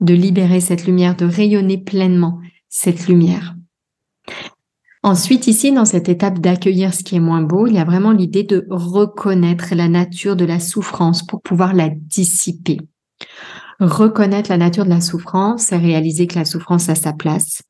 de 0.00 0.14
libérer 0.14 0.60
cette 0.60 0.86
lumière, 0.86 1.16
de 1.16 1.24
rayonner 1.24 1.78
pleinement 1.78 2.40
cette 2.68 3.06
lumière. 3.06 3.54
Ensuite, 5.04 5.48
ici, 5.48 5.70
dans 5.70 5.84
cette 5.84 6.08
étape 6.08 6.38
d'accueillir 6.38 6.94
ce 6.94 7.04
qui 7.04 7.16
est 7.16 7.20
moins 7.20 7.42
beau, 7.42 7.66
il 7.66 7.74
y 7.74 7.78
a 7.78 7.84
vraiment 7.84 8.12
l'idée 8.12 8.42
de 8.42 8.66
reconnaître 8.70 9.74
la 9.74 9.86
nature 9.86 10.34
de 10.34 10.46
la 10.46 10.58
souffrance 10.58 11.22
pour 11.22 11.42
pouvoir 11.42 11.74
la 11.74 11.90
dissiper. 11.90 12.80
Reconnaître 13.80 14.48
la 14.48 14.56
nature 14.56 14.86
de 14.86 14.88
la 14.88 15.02
souffrance, 15.02 15.64
c'est 15.64 15.76
réaliser 15.76 16.26
que 16.26 16.38
la 16.38 16.46
souffrance 16.46 16.88
a 16.88 16.94
sa 16.94 17.12
place, 17.12 17.60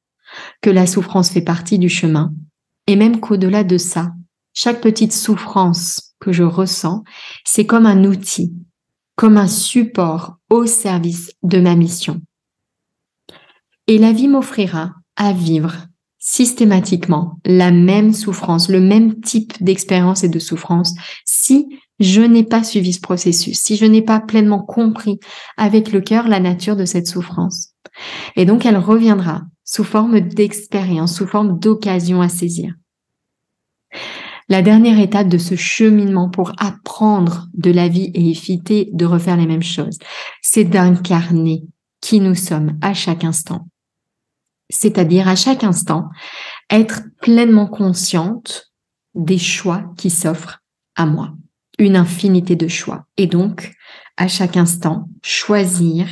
que 0.62 0.70
la 0.70 0.86
souffrance 0.86 1.28
fait 1.28 1.42
partie 1.42 1.80
du 1.80 1.88
chemin, 1.88 2.32
et 2.86 2.94
même 2.94 3.18
qu'au-delà 3.18 3.64
de 3.64 3.78
ça, 3.78 4.12
chaque 4.52 4.80
petite 4.80 5.12
souffrance 5.12 6.14
que 6.20 6.30
je 6.30 6.44
ressens, 6.44 7.02
c'est 7.44 7.66
comme 7.66 7.86
un 7.86 8.04
outil, 8.04 8.54
comme 9.16 9.38
un 9.38 9.48
support 9.48 10.36
au 10.50 10.66
service 10.66 11.32
de 11.42 11.58
ma 11.58 11.74
mission. 11.74 12.20
Et 13.88 13.98
la 13.98 14.12
vie 14.12 14.28
m'offrira 14.28 14.92
à 15.16 15.32
vivre 15.32 15.88
systématiquement 16.26 17.38
la 17.44 17.70
même 17.70 18.14
souffrance, 18.14 18.70
le 18.70 18.80
même 18.80 19.20
type 19.20 19.62
d'expérience 19.62 20.24
et 20.24 20.30
de 20.30 20.38
souffrance 20.38 20.94
si 21.26 21.68
je 22.00 22.22
n'ai 22.22 22.44
pas 22.44 22.64
suivi 22.64 22.94
ce 22.94 23.00
processus, 23.00 23.60
si 23.60 23.76
je 23.76 23.84
n'ai 23.84 24.00
pas 24.00 24.20
pleinement 24.20 24.62
compris 24.62 25.20
avec 25.58 25.92
le 25.92 26.00
cœur 26.00 26.26
la 26.26 26.40
nature 26.40 26.76
de 26.76 26.86
cette 26.86 27.06
souffrance. 27.06 27.74
Et 28.36 28.46
donc 28.46 28.64
elle 28.64 28.78
reviendra 28.78 29.42
sous 29.64 29.84
forme 29.84 30.18
d'expérience, 30.18 31.14
sous 31.14 31.26
forme 31.26 31.58
d'occasion 31.58 32.22
à 32.22 32.30
saisir. 32.30 32.72
La 34.48 34.62
dernière 34.62 34.98
étape 34.98 35.28
de 35.28 35.38
ce 35.38 35.56
cheminement 35.56 36.30
pour 36.30 36.52
apprendre 36.56 37.48
de 37.52 37.70
la 37.70 37.88
vie 37.88 38.10
et 38.14 38.30
éviter 38.30 38.88
de 38.94 39.04
refaire 39.04 39.36
les 39.36 39.46
mêmes 39.46 39.62
choses, 39.62 39.98
c'est 40.40 40.64
d'incarner 40.64 41.64
qui 42.00 42.20
nous 42.20 42.34
sommes 42.34 42.78
à 42.80 42.94
chaque 42.94 43.24
instant. 43.24 43.66
C'est-à-dire 44.74 45.28
à 45.28 45.36
chaque 45.36 45.62
instant, 45.62 46.10
être 46.68 47.02
pleinement 47.22 47.68
consciente 47.68 48.72
des 49.14 49.38
choix 49.38 49.84
qui 49.96 50.10
s'offrent 50.10 50.62
à 50.96 51.06
moi. 51.06 51.32
Une 51.78 51.94
infinité 51.94 52.56
de 52.56 52.66
choix. 52.66 53.06
Et 53.16 53.28
donc, 53.28 53.72
à 54.16 54.26
chaque 54.26 54.56
instant, 54.56 55.08
choisir 55.22 56.08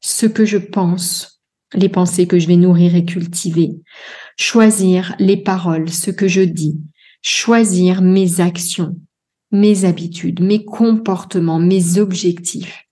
ce 0.00 0.26
que 0.26 0.44
je 0.44 0.58
pense, 0.58 1.40
les 1.72 1.88
pensées 1.88 2.26
que 2.26 2.40
je 2.40 2.48
vais 2.48 2.56
nourrir 2.56 2.96
et 2.96 3.04
cultiver, 3.04 3.70
choisir 4.36 5.14
les 5.20 5.36
paroles, 5.36 5.88
ce 5.88 6.10
que 6.10 6.26
je 6.26 6.40
dis, 6.40 6.80
choisir 7.22 8.02
mes 8.02 8.40
actions, 8.40 8.96
mes 9.52 9.84
habitudes, 9.84 10.40
mes 10.40 10.64
comportements, 10.64 11.60
mes 11.60 11.98
objectifs 11.98 12.88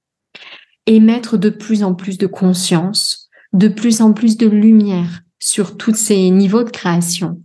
et 0.86 1.00
mettre 1.00 1.36
de 1.36 1.50
plus 1.50 1.82
en 1.82 1.94
plus 1.94 2.18
de 2.18 2.28
conscience, 2.28 3.17
de 3.52 3.68
plus 3.68 4.00
en 4.00 4.12
plus 4.12 4.36
de 4.36 4.46
lumière 4.46 5.22
sur 5.38 5.76
tous 5.76 5.94
ces 5.94 6.30
niveaux 6.30 6.64
de 6.64 6.70
création 6.70 7.42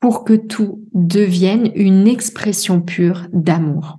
pour 0.00 0.24
que 0.24 0.34
tout 0.34 0.84
devienne 0.92 1.70
une 1.74 2.08
expression 2.08 2.80
pure 2.80 3.26
d'amour. 3.32 3.98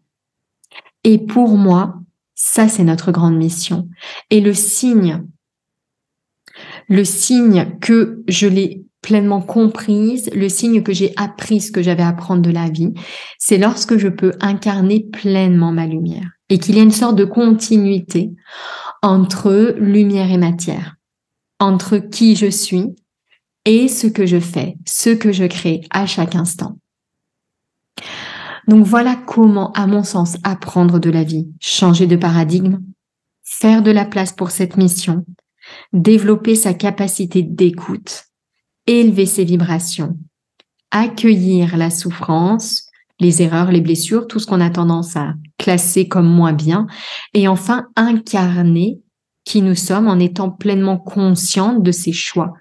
Et 1.04 1.18
pour 1.18 1.58
moi, 1.58 1.96
ça 2.36 2.68
c'est 2.68 2.84
notre 2.84 3.12
grande 3.12 3.38
mission. 3.38 3.88
Et 4.30 4.42
le 4.42 4.54
signe 4.54 5.24
le 6.88 7.04
signe 7.04 7.78
que 7.82 8.24
je 8.28 8.48
l'ai 8.48 8.86
pleinement 9.02 9.42
comprise, 9.42 10.30
le 10.34 10.48
signe 10.50 10.82
que 10.82 10.94
j'ai 10.94 11.14
appris 11.18 11.60
ce 11.60 11.72
que 11.72 11.82
j'avais 11.82 12.04
à 12.04 12.10
apprendre 12.10 12.42
de 12.42 12.52
la 12.52 12.70
vie, 12.70 12.94
c'est 13.38 13.58
lorsque 13.58 13.98
je 13.98 14.08
peux 14.08 14.32
incarner 14.40 15.02
pleinement 15.12 15.72
ma 15.72 15.86
lumière 15.86 16.30
et 16.50 16.58
qu'il 16.58 16.78
y 16.78 16.80
a 16.80 16.84
une 16.84 16.92
sorte 16.92 17.18
de 17.18 17.26
continuité 17.26 18.32
entre 19.02 19.76
lumière 19.78 20.32
et 20.32 20.38
matière, 20.38 20.96
entre 21.60 21.98
qui 21.98 22.36
je 22.36 22.50
suis 22.50 22.96
et 23.66 23.88
ce 23.88 24.08
que 24.08 24.26
je 24.26 24.40
fais, 24.40 24.76
ce 24.86 25.10
que 25.10 25.32
je 25.32 25.46
crée 25.46 25.82
à 25.90 26.06
chaque 26.06 26.36
instant. 26.36 26.78
Donc 28.68 28.86
voilà 28.86 29.16
comment, 29.16 29.72
à 29.74 29.88
mon 29.88 30.04
sens, 30.04 30.38
apprendre 30.44 31.00
de 31.00 31.10
la 31.10 31.24
vie, 31.24 31.48
changer 31.60 32.08
de 32.08 32.16
paradigme, 32.16 32.80
faire 33.44 33.82
de 33.82 33.92
la 33.92 34.06
place 34.06 34.32
pour 34.32 34.52
cette 34.52 34.78
mission, 34.78 35.26
développer 35.92 36.56
sa 36.56 36.74
capacité 36.74 37.44
d'écoute, 37.44 38.26
élever 38.88 39.26
ses 39.26 39.44
vibrations, 39.44 40.18
accueillir 40.92 41.78
la 41.78 41.90
souffrance, 41.90 42.90
les 43.20 43.42
erreurs, 43.42 43.72
les 43.72 43.82
blessures, 43.82 44.28
tout 44.28 44.40
ce 44.40 44.48
qu'on 44.48 44.62
a 44.62 44.70
tendance 44.70 45.16
à 45.16 45.34
classer 45.58 46.08
comme 46.08 46.28
moins 46.28 46.54
bien, 46.54 46.88
et 47.34 47.48
enfin 47.48 47.88
incarner 47.96 49.00
qui 49.46 49.62
nous 49.62 49.76
sommes 49.76 50.08
en 50.08 50.20
étant 50.20 50.50
pleinement 50.50 50.98
consciente 50.98 51.84
de 51.84 51.92
ses 51.92 52.14
choix 52.14 52.54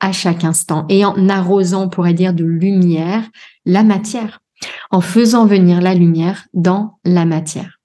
à 0.00 0.12
chaque 0.12 0.44
instant 0.44 0.84
et 0.88 1.04
en 1.04 1.28
arrosant, 1.28 1.84
on 1.84 1.88
pourrait 1.88 2.14
dire, 2.14 2.34
de 2.34 2.44
lumière 2.44 3.22
la 3.64 3.84
matière, 3.84 4.40
en 4.90 5.00
faisant 5.00 5.46
venir 5.46 5.80
la 5.80 5.94
lumière 5.94 6.46
dans 6.54 6.98
la 7.04 7.24
matière. 7.24 7.78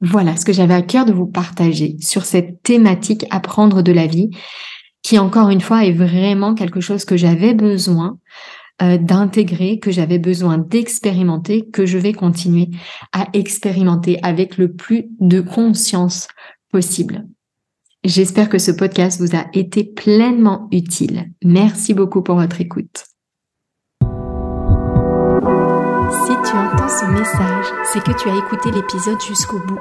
Voilà 0.00 0.36
ce 0.36 0.44
que 0.44 0.52
j'avais 0.52 0.74
à 0.74 0.82
cœur 0.82 1.04
de 1.04 1.12
vous 1.12 1.26
partager 1.26 1.96
sur 2.00 2.24
cette 2.24 2.62
thématique 2.62 3.24
apprendre 3.30 3.82
de 3.82 3.92
la 3.92 4.06
vie, 4.06 4.30
qui 5.02 5.18
encore 5.18 5.50
une 5.50 5.60
fois 5.60 5.84
est 5.84 5.92
vraiment 5.92 6.54
quelque 6.54 6.80
chose 6.80 7.04
que 7.04 7.16
j'avais 7.16 7.54
besoin 7.54 8.18
euh, 8.82 8.98
d'intégrer, 8.98 9.78
que 9.78 9.90
j'avais 9.90 10.18
besoin 10.18 10.58
d'expérimenter, 10.58 11.66
que 11.70 11.86
je 11.86 11.96
vais 11.96 12.12
continuer 12.12 12.68
à 13.12 13.26
expérimenter 13.32 14.18
avec 14.22 14.58
le 14.58 14.72
plus 14.72 15.06
de 15.18 15.40
conscience 15.40 16.28
possible. 16.70 17.26
J'espère 18.04 18.48
que 18.48 18.58
ce 18.58 18.70
podcast 18.70 19.20
vous 19.20 19.36
a 19.36 19.46
été 19.52 19.82
pleinement 19.82 20.68
utile. 20.70 21.32
Merci 21.44 21.92
beaucoup 21.92 22.22
pour 22.22 22.36
votre 22.36 22.60
écoute. 22.60 23.04
Si 26.10 26.32
tu 26.48 26.56
entends 26.56 26.88
ce 26.88 27.04
message, 27.10 27.66
c'est 27.92 28.02
que 28.02 28.16
tu 28.16 28.28
as 28.28 28.36
écouté 28.36 28.70
l'épisode 28.70 29.20
jusqu'au 29.20 29.58
bout. 29.58 29.80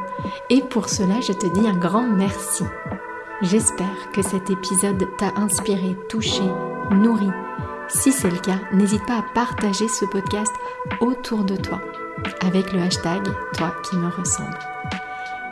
Et 0.50 0.62
pour 0.62 0.90
cela, 0.90 1.22
je 1.22 1.34
te 1.34 1.54
dis 1.54 1.68
un 1.68 1.78
grand 1.78 2.08
merci. 2.08 2.64
J'espère 3.42 4.12
que 4.12 4.24
cet 4.24 4.50
épisode 4.50 5.06
t'a 5.18 5.34
inspiré, 5.36 5.96
touché, 6.10 6.44
nourri. 6.92 7.30
Si 7.88 8.12
c'est 8.12 8.32
le 8.32 8.40
cas, 8.40 8.60
n'hésite 8.74 9.06
pas 9.06 9.20
à 9.20 9.26
partager 9.34 9.88
ce 9.88 10.06
podcast 10.06 10.54
autour 11.00 11.44
de 11.44 11.56
toi 11.56 11.82
avec 12.42 12.72
le 12.74 12.82
hashtag 12.82 13.24
Toi 13.54 13.76
qui 13.84 13.98
me 13.98 14.10
ressemble. 14.10 14.75